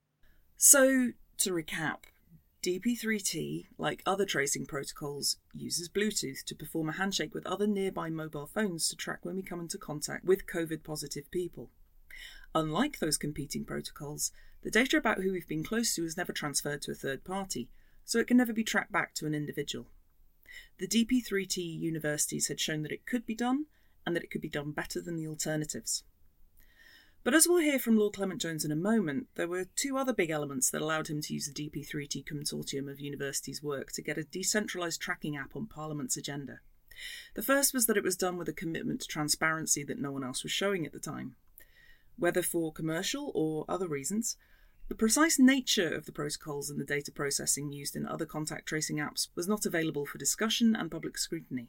So, 0.57 1.13
to 1.39 1.51
recap, 1.53 2.01
DP3T, 2.63 3.69
like 3.79 4.03
other 4.05 4.27
tracing 4.27 4.67
protocols, 4.67 5.37
uses 5.55 5.89
Bluetooth 5.89 6.45
to 6.45 6.55
perform 6.55 6.91
a 6.91 6.93
handshake 6.93 7.33
with 7.33 7.47
other 7.47 7.67
nearby 7.67 8.11
mobile 8.11 8.47
phones 8.47 8.89
to 8.89 8.97
track 8.97 9.25
when 9.25 9.37
we 9.37 9.43
come 9.43 9.61
into 9.61 9.79
contact 9.79 10.27
with 10.27 10.47
COVID 10.47 10.85
positive 10.85 11.31
people. 11.31 11.71
Unlike 12.55 12.99
those 12.99 13.17
competing 13.17 13.65
protocols, 13.65 14.33
the 14.63 14.71
data 14.71 14.99
about 14.99 15.23
who 15.23 15.33
we've 15.33 15.49
been 15.49 15.65
close 15.65 15.95
to 15.95 16.05
is 16.05 16.19
never 16.19 16.35
transferred 16.35 16.83
to 16.83 16.91
a 16.91 16.95
third 16.95 17.25
party, 17.25 17.71
so 18.05 18.19
it 18.19 18.27
can 18.27 18.37
never 18.37 18.53
be 18.53 18.65
tracked 18.65 18.93
back 18.93 19.15
to 19.15 19.27
an 19.27 19.35
individual. 19.35 19.87
The 20.79 20.89
DP3T 20.89 21.59
universities 21.59 22.49
had 22.49 22.61
shown 22.61 22.83
that 22.83 22.93
it 22.93 23.07
could 23.07 23.27
be 23.27 23.35
done, 23.35 23.67
and 24.07 24.17
that 24.17 24.25
it 24.25 24.31
could 24.31 24.41
be 24.41 24.49
done 24.49 24.73
better 24.73 25.01
than 25.01 25.17
the 25.17 25.27
alternatives. 25.27 26.05
But 27.23 27.35
as 27.35 27.47
we'll 27.47 27.59
hear 27.59 27.79
from 27.79 27.99
Lord 27.99 28.15
Clement 28.15 28.41
Jones 28.41 28.65
in 28.65 28.73
a 28.73 28.77
moment, 28.77 29.29
there 29.35 29.49
were 29.49 29.67
two 29.77 29.99
other 29.99 30.15
big 30.15 30.31
elements 30.31 30.71
that 30.71 30.81
allowed 30.81 31.09
him 31.09 31.21
to 31.21 31.35
use 31.35 31.47
the 31.47 31.71
DP3T 31.71 32.25
consortium 32.25 32.91
of 32.91 32.99
universities' 32.99 33.63
work 33.63 33.93
to 33.93 34.03
get 34.03 34.17
a 34.17 34.23
decentralised 34.23 35.01
tracking 35.01 35.37
app 35.37 35.55
on 35.55 35.67
Parliament's 35.67 36.17
agenda. 36.17 36.61
The 37.35 37.43
first 37.43 37.75
was 37.75 37.87
that 37.87 37.99
it 37.99 38.05
was 38.05 38.17
done 38.17 38.39
with 38.39 38.49
a 38.49 38.55
commitment 38.55 39.01
to 39.03 39.07
transparency 39.07 39.85
that 39.85 40.01
no 40.01 40.11
one 40.13 40.25
else 40.25 40.43
was 40.43 40.53
showing 40.53 40.87
at 40.87 40.93
the 40.93 40.99
time. 40.99 41.37
Whether 42.17 42.43
for 42.43 42.73
commercial 42.73 43.33
or 43.35 43.67
other 43.69 43.89
reasons, 43.89 44.37
the 44.91 44.97
precise 44.97 45.39
nature 45.39 45.95
of 45.95 46.05
the 46.05 46.11
protocols 46.11 46.69
and 46.69 46.81
the 46.81 46.85
data 46.85 47.13
processing 47.13 47.71
used 47.71 47.95
in 47.95 48.05
other 48.05 48.27
contact 48.27 48.67
tracing 48.67 48.97
apps 48.97 49.29
was 49.37 49.47
not 49.47 49.65
available 49.65 50.05
for 50.05 50.19
discussion 50.19 50.75
and 50.75 50.91
public 50.91 51.17
scrutiny. 51.17 51.69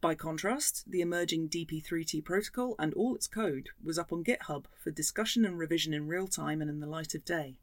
By 0.00 0.16
contrast, 0.16 0.82
the 0.84 1.00
emerging 1.00 1.48
DP3T 1.48 2.24
protocol 2.24 2.74
and 2.76 2.92
all 2.94 3.14
its 3.14 3.28
code 3.28 3.68
was 3.80 4.00
up 4.00 4.12
on 4.12 4.24
GitHub 4.24 4.64
for 4.82 4.90
discussion 4.90 5.44
and 5.44 5.56
revision 5.56 5.94
in 5.94 6.08
real 6.08 6.26
time 6.26 6.60
and 6.60 6.68
in 6.68 6.80
the 6.80 6.88
light 6.88 7.14
of 7.14 7.24
day. 7.24 7.54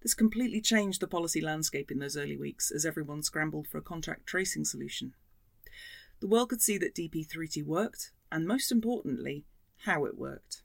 This 0.00 0.14
completely 0.14 0.62
changed 0.62 1.02
the 1.02 1.06
policy 1.06 1.42
landscape 1.42 1.90
in 1.90 1.98
those 1.98 2.16
early 2.16 2.38
weeks 2.38 2.70
as 2.70 2.86
everyone 2.86 3.22
scrambled 3.22 3.68
for 3.68 3.76
a 3.76 3.82
contact 3.82 4.26
tracing 4.26 4.64
solution. 4.64 5.12
The 6.20 6.28
world 6.28 6.48
could 6.48 6.62
see 6.62 6.78
that 6.78 6.94
DP3T 6.94 7.62
worked, 7.66 8.12
and 8.32 8.48
most 8.48 8.72
importantly, 8.72 9.44
how 9.84 10.06
it 10.06 10.16
worked. 10.16 10.62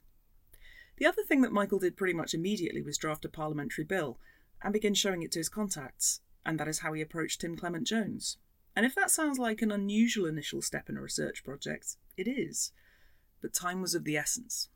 The 0.98 1.06
other 1.06 1.24
thing 1.24 1.42
that 1.42 1.52
Michael 1.52 1.80
did 1.80 1.98
pretty 1.98 2.14
much 2.14 2.34
immediately 2.34 2.82
was 2.82 2.98
draft 2.98 3.26
a 3.26 3.30
parliamentary 3.30 3.84
bill 3.84 4.18
and 4.64 4.72
begin 4.72 4.94
showing 4.94 5.24
it 5.24 5.32
to 5.34 5.40
his 5.40 5.50
contacts, 5.50 6.22
and 6.46 6.60
that 6.60 6.68
is 6.68 6.80
how 6.80 6.94
he 6.94 7.02
approached 7.02 7.42
Tim 7.42 7.58
Clement 7.58 7.86
Jones. 7.86 8.38
And 8.76 8.86
if 8.86 8.96
that 8.96 9.12
sounds 9.12 9.38
like 9.40 9.62
an 9.62 9.72
unusual 9.72 10.26
initial 10.26 10.62
step 10.62 10.90
in 10.90 10.98
a 10.98 11.02
research 11.02 11.44
project, 11.44 11.98
it 12.18 12.28
is. 12.28 12.72
But 13.42 13.54
time 13.54 13.82
was 13.82 13.96
of 13.96 14.04
the 14.04 14.18
essence. 14.18 14.70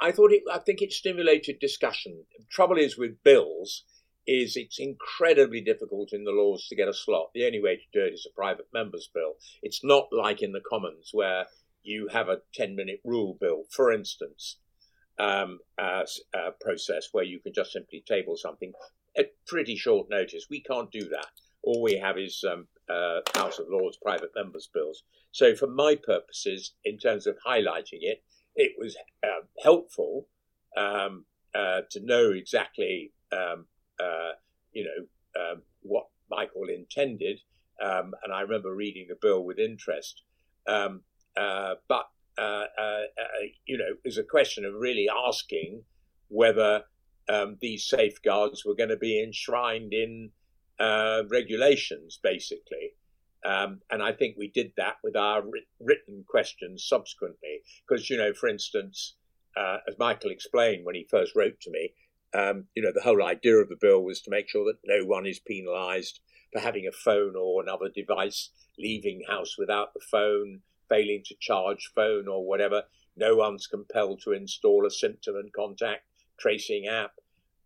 I 0.00 0.12
thought 0.12 0.32
it. 0.32 0.42
I 0.52 0.58
think 0.58 0.80
it 0.80 0.92
stimulated 0.92 1.58
discussion. 1.58 2.24
The 2.38 2.44
trouble 2.50 2.76
is 2.76 2.96
with 2.96 3.22
bills, 3.24 3.84
is 4.26 4.56
it's 4.56 4.78
incredibly 4.78 5.60
difficult 5.60 6.12
in 6.12 6.24
the 6.24 6.30
Lords 6.30 6.68
to 6.68 6.76
get 6.76 6.88
a 6.88 6.94
slot. 6.94 7.30
The 7.34 7.46
only 7.46 7.60
way 7.60 7.76
to 7.76 7.82
do 7.98 8.04
it 8.04 8.14
is 8.14 8.26
a 8.30 8.34
private 8.34 8.68
member's 8.72 9.08
bill. 9.12 9.34
It's 9.62 9.82
not 9.82 10.08
like 10.12 10.42
in 10.42 10.52
the 10.52 10.60
Commons 10.60 11.10
where 11.12 11.46
you 11.82 12.08
have 12.12 12.28
a 12.28 12.42
ten-minute 12.54 13.00
rule 13.04 13.36
bill, 13.40 13.64
for 13.70 13.92
instance, 13.92 14.58
um, 15.18 15.58
as 15.78 16.20
a 16.34 16.50
process 16.60 17.08
where 17.12 17.24
you 17.24 17.40
can 17.40 17.52
just 17.52 17.72
simply 17.72 18.02
table 18.06 18.36
something 18.36 18.72
at 19.16 19.32
pretty 19.46 19.76
short 19.76 20.08
notice. 20.10 20.46
We 20.48 20.60
can't 20.60 20.90
do 20.90 21.08
that 21.10 21.28
all 21.62 21.82
we 21.82 21.96
have 21.96 22.18
is 22.18 22.44
um, 22.50 22.66
uh, 22.88 23.20
House 23.34 23.58
of 23.58 23.66
Lords 23.68 23.96
private 23.96 24.30
members' 24.34 24.68
bills. 24.72 25.04
So, 25.30 25.54
for 25.54 25.68
my 25.68 25.96
purposes, 25.96 26.74
in 26.84 26.98
terms 26.98 27.26
of 27.26 27.36
highlighting 27.46 28.00
it, 28.00 28.22
it 28.54 28.72
was 28.78 28.96
uh, 29.22 29.46
helpful 29.62 30.26
um, 30.76 31.24
uh, 31.54 31.82
to 31.90 32.00
know 32.04 32.30
exactly, 32.30 33.12
um, 33.32 33.66
uh, 34.00 34.32
you 34.72 34.84
know, 34.84 35.40
um, 35.40 35.62
what 35.82 36.06
Michael 36.30 36.68
intended. 36.68 37.40
Um, 37.82 38.12
and 38.22 38.32
I 38.32 38.42
remember 38.42 38.74
reading 38.74 39.06
the 39.08 39.16
bill 39.20 39.44
with 39.44 39.58
interest. 39.58 40.22
Um, 40.66 41.02
uh, 42.38 42.64
uh, 42.78 43.02
you 43.66 43.78
know, 43.78 43.90
it 43.90 44.00
was 44.04 44.18
a 44.18 44.24
question 44.24 44.64
of 44.64 44.74
really 44.74 45.06
asking 45.28 45.82
whether 46.28 46.84
these 47.60 47.88
safeguards 47.88 48.64
were 48.64 48.74
going 48.74 48.90
to 48.90 48.96
be 48.96 49.22
enshrined 49.22 49.92
in 49.92 50.30
uh, 50.78 51.22
regulations, 51.30 52.18
basically. 52.22 52.94
Um, 53.44 53.80
and 53.90 54.02
I 54.02 54.12
think 54.12 54.36
we 54.36 54.48
did 54.48 54.72
that 54.76 54.96
with 55.02 55.16
our 55.16 55.42
written 55.80 56.24
questions 56.28 56.86
subsequently. 56.86 57.62
Because, 57.86 58.08
you 58.08 58.16
know, 58.16 58.32
for 58.32 58.48
instance, 58.48 59.16
uh, 59.56 59.78
as 59.88 59.98
Michael 59.98 60.30
explained 60.30 60.84
when 60.84 60.94
he 60.94 61.06
first 61.10 61.34
wrote 61.34 61.60
to 61.60 61.70
me, 61.70 61.94
um, 62.34 62.64
you 62.74 62.82
know, 62.82 62.92
the 62.94 63.02
whole 63.02 63.22
idea 63.22 63.56
of 63.56 63.68
the 63.68 63.76
bill 63.80 64.02
was 64.02 64.20
to 64.22 64.30
make 64.30 64.48
sure 64.48 64.64
that 64.64 64.78
no 64.84 65.04
one 65.04 65.26
is 65.26 65.38
penalised 65.38 66.20
for 66.52 66.60
having 66.60 66.86
a 66.86 66.92
phone 66.92 67.34
or 67.36 67.62
another 67.62 67.88
device, 67.94 68.50
leaving 68.78 69.22
house 69.28 69.56
without 69.58 69.92
the 69.94 70.00
phone, 70.10 70.60
failing 70.88 71.22
to 71.26 71.34
charge 71.40 71.92
phone 71.94 72.28
or 72.28 72.46
whatever. 72.46 72.82
No 73.16 73.36
one's 73.36 73.66
compelled 73.66 74.20
to 74.24 74.32
install 74.32 74.86
a 74.86 74.90
symptom 74.90 75.36
and 75.36 75.52
contact 75.52 76.04
tracing 76.38 76.86
app, 76.86 77.12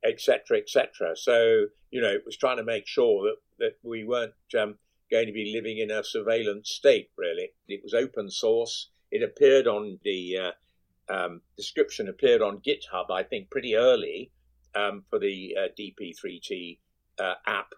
etc., 0.05 0.59
etc. 0.59 1.17
So, 1.17 1.67
you 1.91 2.01
know, 2.01 2.11
it 2.11 2.23
was 2.27 2.37
trying 2.37 2.59
to 2.59 2.65
make 2.65 2.87
sure 2.87 3.25
that, 3.25 3.37
that 3.59 3.89
we 3.89 4.05
weren't 4.05 4.35
um, 4.59 4.77
going 5.11 5.27
to 5.27 5.33
be 5.33 5.53
living 5.55 5.79
in 5.79 5.91
a 5.91 6.05
surveillance 6.05 6.71
state, 6.71 7.11
really. 7.17 7.51
It 7.69 7.81
was 7.83 7.95
open 7.95 8.31
source. 8.31 8.89
It 9.11 9.23
appeared 9.23 9.67
on 9.67 9.99
the 10.05 10.39
uh, 10.39 11.13
um, 11.13 11.41
description, 11.57 12.09
appeared 12.09 12.43
on 12.43 12.59
GitHub, 12.59 13.11
I 13.11 13.23
think, 13.23 13.51
pretty 13.51 13.77
early 13.77 14.31
um, 14.75 15.05
for 15.09 15.19
the 15.19 15.57
uh, 15.59 15.69
DP3T 15.79 16.79
uh, 17.19 17.35
app. 17.47 17.73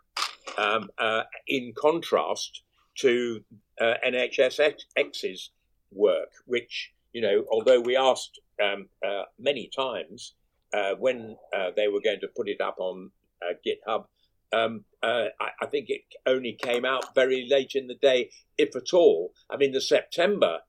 Um, 0.57 0.91
uh, 0.99 1.23
in 1.47 1.73
contrast 1.77 2.63
to 2.97 3.45
uh, 3.81 3.95
NHSX's 4.07 5.51
work, 5.93 6.31
which, 6.47 6.93
you 7.13 7.21
know, 7.21 7.45
although 7.51 7.81
we 7.81 7.97
asked 7.97 8.41
um, 8.63 8.89
uh, 9.07 9.23
many 9.39 9.71
times 9.75 10.35
uh, 10.75 10.93
when 10.99 11.37
uh, 11.57 11.71
they 11.77 11.89
were 11.89 12.01
going 12.01 12.21
to 12.21 12.29
put 12.37 12.49
it 12.49 12.61
up 12.61 12.77
on 12.79 13.11
uh, 13.43 13.55
GitHub, 13.67 14.05
um, 14.53 14.85
uh, 15.03 15.27
I, 15.41 15.51
I, 15.63 15.67
think 15.67 15.91
it 15.91 16.03
only 16.27 16.55
came 16.55 16.85
out 16.85 17.15
very 17.15 17.47
late 17.51 17.73
in 17.75 17.87
the 17.87 17.95
day, 17.95 18.31
if 18.57 18.75
at 18.75 18.95
all. 18.95 19.33
I 19.51 19.57
mean, 19.57 19.73
the 19.73 19.81
September 19.81 20.61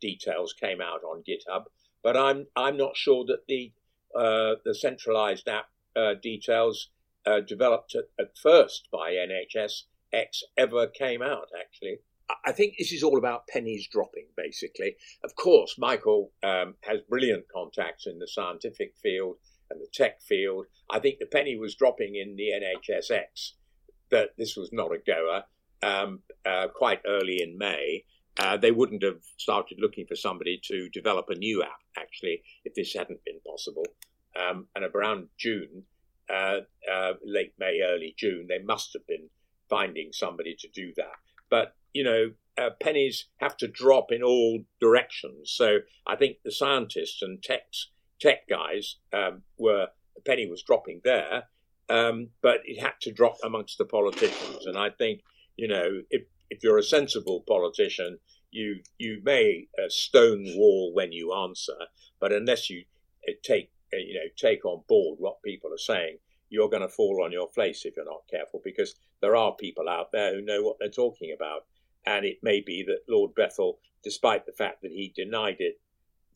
details 0.00 0.52
came 0.52 0.80
out 0.80 1.02
on 1.04 1.22
GitHub, 1.28 1.64
but 2.02 2.16
I'm 2.16 2.46
I'm 2.56 2.76
not 2.76 2.96
sure 2.96 3.24
that 3.26 3.46
the 3.48 3.72
the 4.12 4.74
centralized 4.74 5.48
app 5.48 5.68
details 6.22 6.90
developed 7.46 7.94
at, 7.94 8.04
at 8.18 8.36
first 8.36 8.88
by 8.90 9.12
NHS 9.12 9.82
X 10.12 10.42
ever 10.56 10.86
came 10.86 11.22
out, 11.22 11.48
actually. 11.58 11.98
I 12.44 12.52
think 12.52 12.74
this 12.78 12.92
is 12.92 13.02
all 13.02 13.18
about 13.18 13.48
pennies 13.48 13.88
dropping, 13.90 14.26
basically. 14.36 14.96
Of 15.24 15.34
course, 15.34 15.76
Michael 15.78 16.32
um, 16.42 16.74
has 16.82 17.00
brilliant 17.08 17.44
contacts 17.52 18.06
in 18.06 18.18
the 18.18 18.28
scientific 18.28 18.94
field 19.02 19.36
and 19.70 19.80
the 19.80 19.88
tech 19.92 20.20
field. 20.22 20.66
I 20.90 20.98
think 20.98 21.18
the 21.18 21.26
penny 21.26 21.56
was 21.56 21.74
dropping 21.74 22.16
in 22.16 22.36
the 22.36 22.50
NHSX 22.50 23.52
that 24.10 24.30
this 24.36 24.56
was 24.56 24.70
not 24.72 24.92
a 24.92 24.98
goer 24.98 25.44
um, 25.82 26.20
uh, 26.44 26.68
quite 26.74 27.00
early 27.06 27.42
in 27.42 27.56
May. 27.58 28.04
Uh, 28.38 28.56
they 28.56 28.70
wouldn't 28.70 29.02
have 29.02 29.22
started 29.36 29.78
looking 29.80 30.06
for 30.06 30.16
somebody 30.16 30.60
to 30.64 30.88
develop 30.90 31.26
a 31.28 31.34
new 31.34 31.62
app, 31.62 31.80
actually, 31.96 32.42
if 32.64 32.74
this 32.74 32.94
hadn't 32.94 33.24
been 33.24 33.40
possible. 33.46 33.84
Um, 34.38 34.66
and 34.74 34.84
around 34.84 35.28
June, 35.36 35.84
uh, 36.28 36.60
uh 36.90 37.14
late 37.24 37.54
May, 37.58 37.80
early 37.82 38.14
June, 38.16 38.46
they 38.48 38.60
must 38.60 38.92
have 38.92 39.06
been 39.06 39.28
finding 39.70 40.10
somebody 40.12 40.54
to 40.58 40.68
do 40.68 40.92
that. 40.96 41.16
But, 41.48 41.74
you 41.94 42.04
know, 42.04 42.32
uh, 42.58 42.70
pennies 42.82 43.26
have 43.38 43.56
to 43.58 43.68
drop 43.68 44.12
in 44.12 44.22
all 44.22 44.64
directions. 44.80 45.52
So 45.52 45.78
I 46.06 46.16
think 46.16 46.36
the 46.44 46.52
scientists 46.52 47.22
and 47.22 47.42
techs, 47.42 47.90
tech 48.20 48.48
guys 48.48 48.96
um, 49.12 49.42
were, 49.58 49.86
the 50.14 50.22
penny 50.22 50.46
was 50.46 50.62
dropping 50.62 51.00
there, 51.04 51.44
um, 51.88 52.28
but 52.42 52.58
it 52.64 52.80
had 52.80 52.94
to 53.02 53.12
drop 53.12 53.36
amongst 53.42 53.78
the 53.78 53.86
politicians. 53.86 54.66
And 54.66 54.76
I 54.76 54.90
think, 54.90 55.22
you 55.56 55.68
know, 55.68 56.02
if, 56.10 56.22
if 56.50 56.62
you're 56.62 56.78
a 56.78 56.82
sensible 56.82 57.44
politician, 57.48 58.18
you 58.50 58.80
you 58.98 59.20
may 59.24 59.68
uh, 59.78 59.88
stonewall 59.88 60.92
when 60.92 61.12
you 61.12 61.32
answer, 61.32 61.76
but 62.20 62.32
unless 62.32 62.68
you 62.68 62.84
uh, 63.28 63.32
take 63.42 63.70
uh, 63.94 63.96
you 63.96 64.14
know 64.14 64.28
take 64.36 64.64
on 64.64 64.82
board 64.88 65.18
what 65.20 65.42
people 65.42 65.72
are 65.72 65.78
saying, 65.78 66.18
you're 66.50 66.68
going 66.68 66.82
to 66.82 66.88
fall 66.88 67.22
on 67.24 67.32
your 67.32 67.48
face 67.48 67.84
if 67.84 67.96
you're 67.96 68.04
not 68.04 68.28
careful 68.28 68.60
because 68.62 68.96
there 69.22 69.36
are 69.36 69.54
people 69.54 69.88
out 69.88 70.12
there 70.12 70.34
who 70.34 70.42
know 70.42 70.62
what 70.62 70.76
they're 70.78 70.90
talking 70.90 71.32
about. 71.34 71.64
And 72.04 72.26
it 72.26 72.38
may 72.42 72.60
be 72.60 72.84
that 72.86 73.02
Lord 73.08 73.34
Bethell, 73.34 73.78
despite 74.02 74.44
the 74.44 74.52
fact 74.52 74.82
that 74.82 74.90
he 74.90 75.12
denied 75.14 75.56
it 75.60 75.80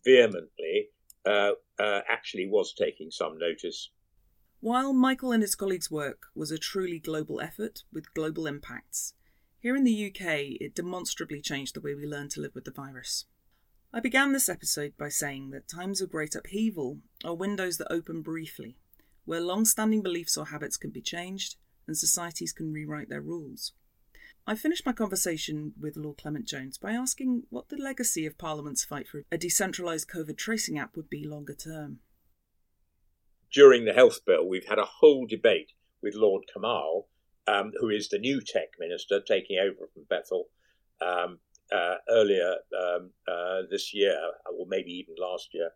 vehemently, 0.05 0.90
uh, 1.27 1.53
uh, 1.79 2.00
actually 2.09 2.46
was 2.46 2.72
taking 2.72 3.11
some 3.11 3.38
notice. 3.38 3.90
While 4.61 4.92
Michael 4.92 5.33
and 5.33 5.42
his 5.42 5.55
colleagues' 5.55 5.90
work 5.90 6.22
was 6.35 6.50
a 6.50 6.59
truly 6.59 6.98
global 6.98 7.40
effort 7.40 7.83
with 7.92 8.14
global 8.14 8.46
impacts, 8.46 9.14
here 9.59 9.77
in 9.77 9.85
the 9.85 10.07
UK 10.07 10.61
it 10.61 10.74
demonstrably 10.74 11.40
changed 11.40 11.74
the 11.74 11.81
way 11.81 11.94
we 11.94 12.07
learn 12.07 12.29
to 12.31 12.40
live 12.40 12.55
with 12.55 12.64
the 12.64 12.70
virus. 12.70 13.24
I 13.92 14.00
began 14.00 14.33
this 14.33 14.48
episode 14.48 14.94
by 14.98 15.09
saying 15.09 15.50
that 15.50 15.68
times 15.68 16.00
of 16.00 16.11
great 16.11 16.35
upheaval 16.35 16.98
are 17.24 17.35
windows 17.35 17.79
that 17.79 17.92
open 17.92 18.22
briefly 18.22 18.77
where 19.24 19.40
long 19.40 19.64
standing 19.64 20.02
beliefs 20.02 20.37
or 20.37 20.46
habits 20.46 20.76
can 20.76 20.90
be 20.90 21.00
changed 21.00 21.56
and 21.87 21.96
societies 21.96 22.52
can 22.52 22.72
rewrite 22.72 23.08
their 23.08 23.20
rules. 23.20 23.72
I 24.46 24.54
finished 24.54 24.84
my 24.84 24.92
conversation 24.92 25.72
with 25.80 25.96
Lord 25.96 26.18
Clement 26.18 26.46
Jones 26.46 26.76
by 26.76 26.92
asking 26.92 27.44
what 27.48 27.70
the 27.70 27.76
legacy 27.76 28.26
of 28.26 28.37
Parliament's 28.37 28.84
fight 28.84 29.08
for 29.08 29.22
a 29.32 29.38
decentralised 29.38 30.06
COVID 30.06 30.37
tracing 30.37 30.78
app 30.78 30.96
would 30.96 31.08
be 31.08 31.26
longer 31.26 31.54
term. 31.54 32.00
During 33.50 33.84
the 33.84 33.94
health 33.94 34.20
bill, 34.26 34.46
we've 34.46 34.68
had 34.68 34.78
a 34.78 34.84
whole 34.84 35.26
debate 35.26 35.72
with 36.02 36.14
Lord 36.14 36.44
Kamall, 36.54 37.04
um, 37.46 37.72
who 37.80 37.88
is 37.88 38.08
the 38.08 38.18
new 38.18 38.42
tech 38.42 38.68
minister 38.78 39.20
taking 39.20 39.58
over 39.58 39.88
from 39.94 40.04
Bethell 40.10 40.44
um, 41.00 41.38
uh, 41.72 41.94
earlier 42.10 42.56
um, 42.78 43.10
uh, 43.26 43.62
this 43.70 43.94
year, 43.94 44.18
or 44.58 44.66
maybe 44.68 44.90
even 44.90 45.14
last 45.18 45.54
year 45.54 45.70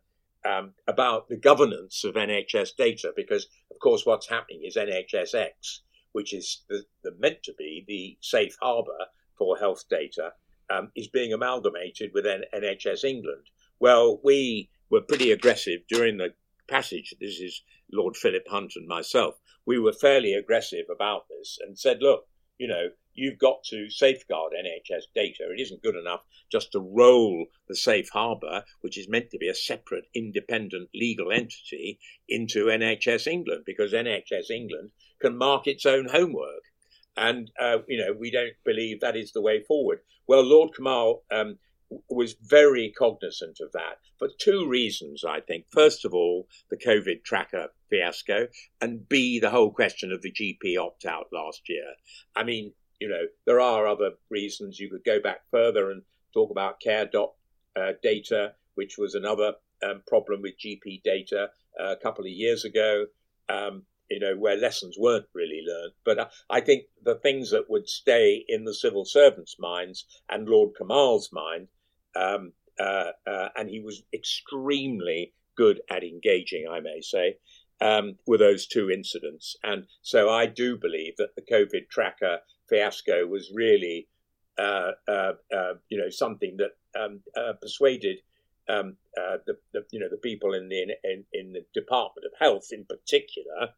um, 0.45 0.75
about 0.87 1.29
the 1.29 1.37
governance 1.37 2.05
of 2.05 2.15
NHS 2.15 2.77
data, 2.77 3.13
because 3.17 3.47
of 3.71 3.79
course 3.81 4.05
what's 4.05 4.29
happening 4.29 4.63
is 4.65 4.77
NHSX, 4.77 5.81
which 6.13 6.33
is 6.33 6.65
the, 6.69 6.85
the 7.03 7.13
meant 7.19 7.43
to 7.45 7.53
be 7.59 7.85
the 7.87 8.19
safe 8.21 8.57
harbour 8.61 9.07
for 9.37 9.57
health 9.59 9.85
data, 9.89 10.33
um, 10.71 10.91
is 10.95 11.09
being 11.09 11.33
amalgamated 11.33 12.11
with 12.15 12.27
N- 12.27 12.45
NHS 12.55 13.05
England. 13.05 13.47
Well, 13.81 14.21
we 14.23 14.71
were 14.91 15.01
pretty 15.01 15.33
aggressive 15.33 15.81
during 15.89 16.17
the 16.17 16.35
passage. 16.69 17.15
This 17.21 17.41
is 17.41 17.63
Lord 17.93 18.17
Philip 18.17 18.47
Hunt 18.49 18.73
and 18.77 18.87
myself. 18.87 19.37
We 19.67 19.79
were 19.79 19.93
fairly 19.93 20.35
aggressive 20.35 20.87
about 20.93 21.27
this 21.29 21.59
and 21.61 21.79
said, 21.79 21.99
look, 22.01 22.27
you 22.59 22.69
know, 22.69 22.89
you've 23.15 23.39
got 23.39 23.63
to 23.65 23.91
safeguard 23.91 24.53
NHS 24.53 25.05
data. 25.15 25.51
It 25.51 25.61
isn't 25.61 25.83
good 25.83 25.97
enough 25.97 26.21
just 26.51 26.73
to 26.73 26.81
roll 26.81 27.47
the 27.69 27.77
safe 27.77 28.09
harbour, 28.11 28.65
which 28.81 28.99
is 28.99 29.09
meant 29.09 29.31
to 29.31 29.39
be 29.39 29.49
a 29.49 29.55
separate, 29.55 30.05
independent 30.15 30.89
legal 30.95 31.33
entity, 31.33 31.99
into 32.29 32.67
NHS 32.67 33.27
England, 33.27 33.65
because 33.67 33.93
NHS 33.93 34.51
England 34.51 34.91
can 35.21 35.37
mark 35.37 35.67
its 35.67 35.85
own 35.85 36.09
homework. 36.09 36.63
And, 37.17 37.51
uh, 37.61 37.79
you 37.89 37.99
know, 37.99 38.13
we 38.13 38.31
don't 38.31 38.55
believe 38.65 39.01
that 39.01 39.17
is 39.17 39.33
the 39.33 39.43
way 39.43 39.63
forward. 39.63 40.01
Well, 40.29 40.43
Lord 40.43 40.71
Kamall 40.79 41.23
um, 41.33 41.59
was 42.09 42.37
very 42.41 42.93
cognizant 42.97 43.59
of 43.61 43.73
that 43.73 43.99
for 44.19 44.29
two 44.39 44.69
reasons, 44.69 45.25
I 45.25 45.41
think. 45.41 45.67
First 45.71 46.05
of 46.05 46.15
all, 46.15 46.47
the 46.71 46.77
COVID 46.77 47.25
tracker 47.25 47.69
fiasco, 47.91 48.49
and 48.81 49.09
B, 49.09 49.41
the 49.41 49.51
whole 49.51 49.71
question 49.71 50.13
of 50.13 50.23
the 50.23 50.33
GP 50.33 50.79
opt 50.79 51.05
out 51.05 51.27
last 51.33 51.69
year. 51.69 51.95
I 52.37 52.45
mean, 52.45 52.73
you 53.01 53.09
know, 53.09 53.27
there 53.47 53.61
are 53.61 53.87
other 53.87 54.13
reasons. 54.31 54.79
You 54.79 54.91
could 54.91 55.05
go 55.05 55.21
back 55.21 55.41
further 55.51 55.91
and 55.91 56.03
talk 56.35 56.51
about 56.51 56.81
care 56.81 57.07
dot 57.07 57.33
uh, 57.77 57.93
data, 58.03 58.55
which 58.75 58.97
was 58.99 59.15
another 59.15 59.55
um, 59.83 60.03
problem 60.07 60.43
with 60.43 60.59
GP 60.59 61.03
data 61.03 61.51
uh, 61.81 61.93
a 61.93 61.97
couple 61.97 62.25
of 62.25 62.31
years 62.31 62.65
ago. 62.65 63.07
Um, 63.49 63.85
you 64.11 64.21
know, 64.21 64.37
where 64.37 64.57
lessons 64.57 64.97
weren't 64.99 65.27
really 65.35 65.63
learned. 65.67 65.93
But 66.05 66.19
uh, 66.19 66.29
I 66.49 66.61
think 66.61 66.85
the 67.03 67.17
things 67.17 67.51
that 67.51 67.69
would 67.69 67.89
stay 67.89 68.45
in 68.49 68.65
the 68.65 68.75
civil 68.75 69.05
servants' 69.05 69.57
minds 69.59 70.07
and 70.31 70.49
Lord 70.49 70.71
Kamall's 70.81 71.31
mind, 71.31 71.69
um, 72.17 72.53
uh, 72.81 73.11
uh, 73.27 73.49
and 73.57 73.69
he 73.69 73.81
was 73.81 74.03
extremely 74.15 75.35
good 75.57 75.81
at 75.91 76.05
engaging, 76.05 76.67
I 76.71 76.81
may 76.81 77.01
say, 77.01 77.37
um, 77.81 78.17
were 78.27 78.39
those 78.39 78.67
two 78.67 78.91
incidents. 78.91 79.57
And 79.63 79.85
so 80.03 80.29
I 80.29 80.47
do 80.47 80.77
believe 80.77 81.17
that 81.19 81.35
the 81.37 81.43
COVID 81.43 81.89
tracker 81.91 82.39
fiasco 82.69 83.27
was 83.27 83.51
really, 83.55 84.09
uh, 84.59 84.93
uh, 85.07 85.33
uh, 85.55 85.75
you 85.89 85.99
know, 85.99 86.11
something 86.11 86.57
that 86.59 86.73
um, 87.01 87.21
uh, 87.37 87.53
persuaded 87.61 88.19
um, 88.69 88.97
uh, 89.17 89.39
the, 89.47 89.57
the, 89.73 89.85
you 89.91 89.99
know 89.99 90.09
the 90.11 90.19
people 90.19 90.53
in 90.53 90.69
the 90.69 90.83
in, 91.05 91.25
in 91.33 91.53
the 91.53 91.65
Department 91.73 92.27
of 92.27 92.33
Health 92.39 92.69
in 92.71 92.85
particular 92.85 93.71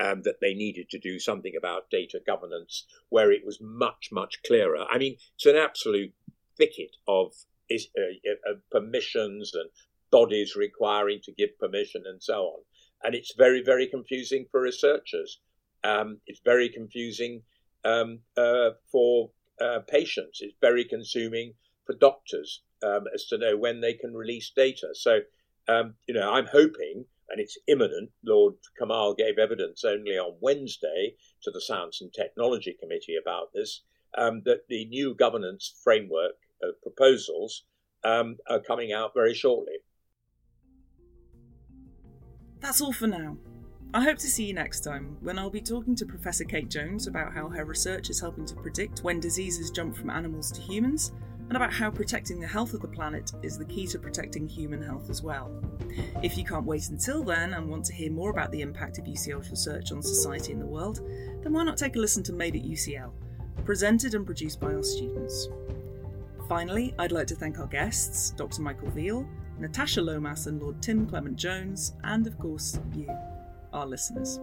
um, 0.00 0.22
that 0.22 0.40
they 0.40 0.54
needed 0.54 0.88
to 0.90 0.98
do 0.98 1.18
something 1.18 1.54
about 1.56 1.90
data 1.90 2.20
governance, 2.24 2.86
where 3.08 3.30
it 3.30 3.44
was 3.44 3.60
much 3.60 4.08
much 4.10 4.42
clearer. 4.46 4.86
I 4.90 4.98
mean, 4.98 5.16
it's 5.34 5.46
an 5.46 5.56
absolute 5.56 6.14
thicket 6.56 6.96
of 7.06 7.34
uh, 7.70 8.54
permissions 8.70 9.52
and 9.54 9.70
bodies 10.10 10.56
requiring 10.56 11.20
to 11.24 11.32
give 11.32 11.58
permission 11.58 12.04
and 12.06 12.22
so 12.22 12.44
on, 12.44 12.60
and 13.02 13.14
it's 13.14 13.34
very 13.36 13.62
very 13.62 13.86
confusing 13.86 14.46
for 14.50 14.60
researchers. 14.60 15.40
Um, 15.84 16.20
it's 16.26 16.40
very 16.44 16.68
confusing 16.68 17.42
um, 17.84 18.20
uh, 18.36 18.70
for 18.90 19.30
uh, 19.60 19.80
patients. 19.88 20.40
It's 20.40 20.56
very 20.60 20.84
consuming 20.84 21.54
for 21.86 21.94
doctors 21.94 22.62
um, 22.82 23.04
as 23.14 23.24
to 23.26 23.38
know 23.38 23.56
when 23.56 23.80
they 23.80 23.94
can 23.94 24.14
release 24.14 24.52
data. 24.54 24.88
So, 24.92 25.20
um, 25.68 25.94
you 26.06 26.14
know, 26.14 26.32
I'm 26.32 26.46
hoping, 26.46 27.04
and 27.28 27.40
it's 27.40 27.58
imminent. 27.66 28.10
Lord 28.24 28.54
Kamall 28.80 29.16
gave 29.16 29.38
evidence 29.38 29.84
only 29.84 30.18
on 30.18 30.36
Wednesday 30.40 31.14
to 31.42 31.50
the 31.50 31.60
Science 31.60 32.00
and 32.00 32.12
Technology 32.12 32.76
Committee 32.80 33.16
about 33.20 33.52
this. 33.54 33.82
Um, 34.16 34.40
that 34.46 34.62
the 34.68 34.86
new 34.86 35.14
governance 35.14 35.74
framework 35.84 36.32
uh, 36.64 36.68
proposals 36.82 37.64
um, 38.04 38.36
are 38.48 38.58
coming 38.58 38.90
out 38.90 39.12
very 39.14 39.34
shortly. 39.34 39.74
That's 42.60 42.80
all 42.80 42.92
for 42.92 43.06
now. 43.06 43.36
I 43.94 44.02
hope 44.02 44.18
to 44.18 44.26
see 44.26 44.44
you 44.44 44.52
next 44.52 44.80
time 44.80 45.16
when 45.20 45.38
I'll 45.38 45.48
be 45.48 45.60
talking 45.60 45.94
to 45.96 46.04
Professor 46.04 46.44
Kate 46.44 46.68
Jones 46.68 47.06
about 47.06 47.32
how 47.32 47.48
her 47.48 47.64
research 47.64 48.10
is 48.10 48.20
helping 48.20 48.44
to 48.46 48.54
predict 48.56 49.00
when 49.00 49.20
diseases 49.20 49.70
jump 49.70 49.96
from 49.96 50.10
animals 50.10 50.50
to 50.52 50.60
humans, 50.60 51.12
and 51.48 51.56
about 51.56 51.72
how 51.72 51.90
protecting 51.90 52.40
the 52.40 52.46
health 52.46 52.74
of 52.74 52.82
the 52.82 52.88
planet 52.88 53.32
is 53.42 53.56
the 53.56 53.64
key 53.64 53.86
to 53.86 53.98
protecting 53.98 54.46
human 54.46 54.82
health 54.82 55.08
as 55.08 55.22
well. 55.22 55.50
If 56.22 56.36
you 56.36 56.44
can't 56.44 56.66
wait 56.66 56.90
until 56.90 57.22
then 57.22 57.54
and 57.54 57.70
want 57.70 57.86
to 57.86 57.94
hear 57.94 58.10
more 58.10 58.30
about 58.30 58.50
the 58.50 58.60
impact 58.60 58.98
of 58.98 59.06
UCL's 59.06 59.50
research 59.50 59.90
on 59.90 60.02
society 60.02 60.52
and 60.52 60.60
the 60.60 60.66
world, 60.66 61.00
then 61.42 61.52
why 61.54 61.64
not 61.64 61.78
take 61.78 61.96
a 61.96 61.98
listen 61.98 62.22
to 62.24 62.34
Made 62.34 62.56
at 62.56 62.62
UCL, 62.62 63.12
presented 63.64 64.14
and 64.14 64.26
produced 64.26 64.60
by 64.60 64.74
our 64.74 64.82
students. 64.82 65.48
Finally, 66.48 66.94
I'd 66.98 67.12
like 67.12 67.28
to 67.28 67.34
thank 67.34 67.58
our 67.58 67.66
guests, 67.66 68.30
Dr. 68.32 68.60
Michael 68.60 68.90
Veale, 68.90 69.26
Natasha 69.58 70.00
Lomas 70.00 70.46
and 70.46 70.60
Lord 70.62 70.80
Tim 70.80 71.06
Clement 71.06 71.36
Jones, 71.36 71.94
and 72.04 72.26
of 72.26 72.38
course, 72.38 72.78
you, 72.94 73.08
our 73.72 73.86
listeners. 73.86 74.38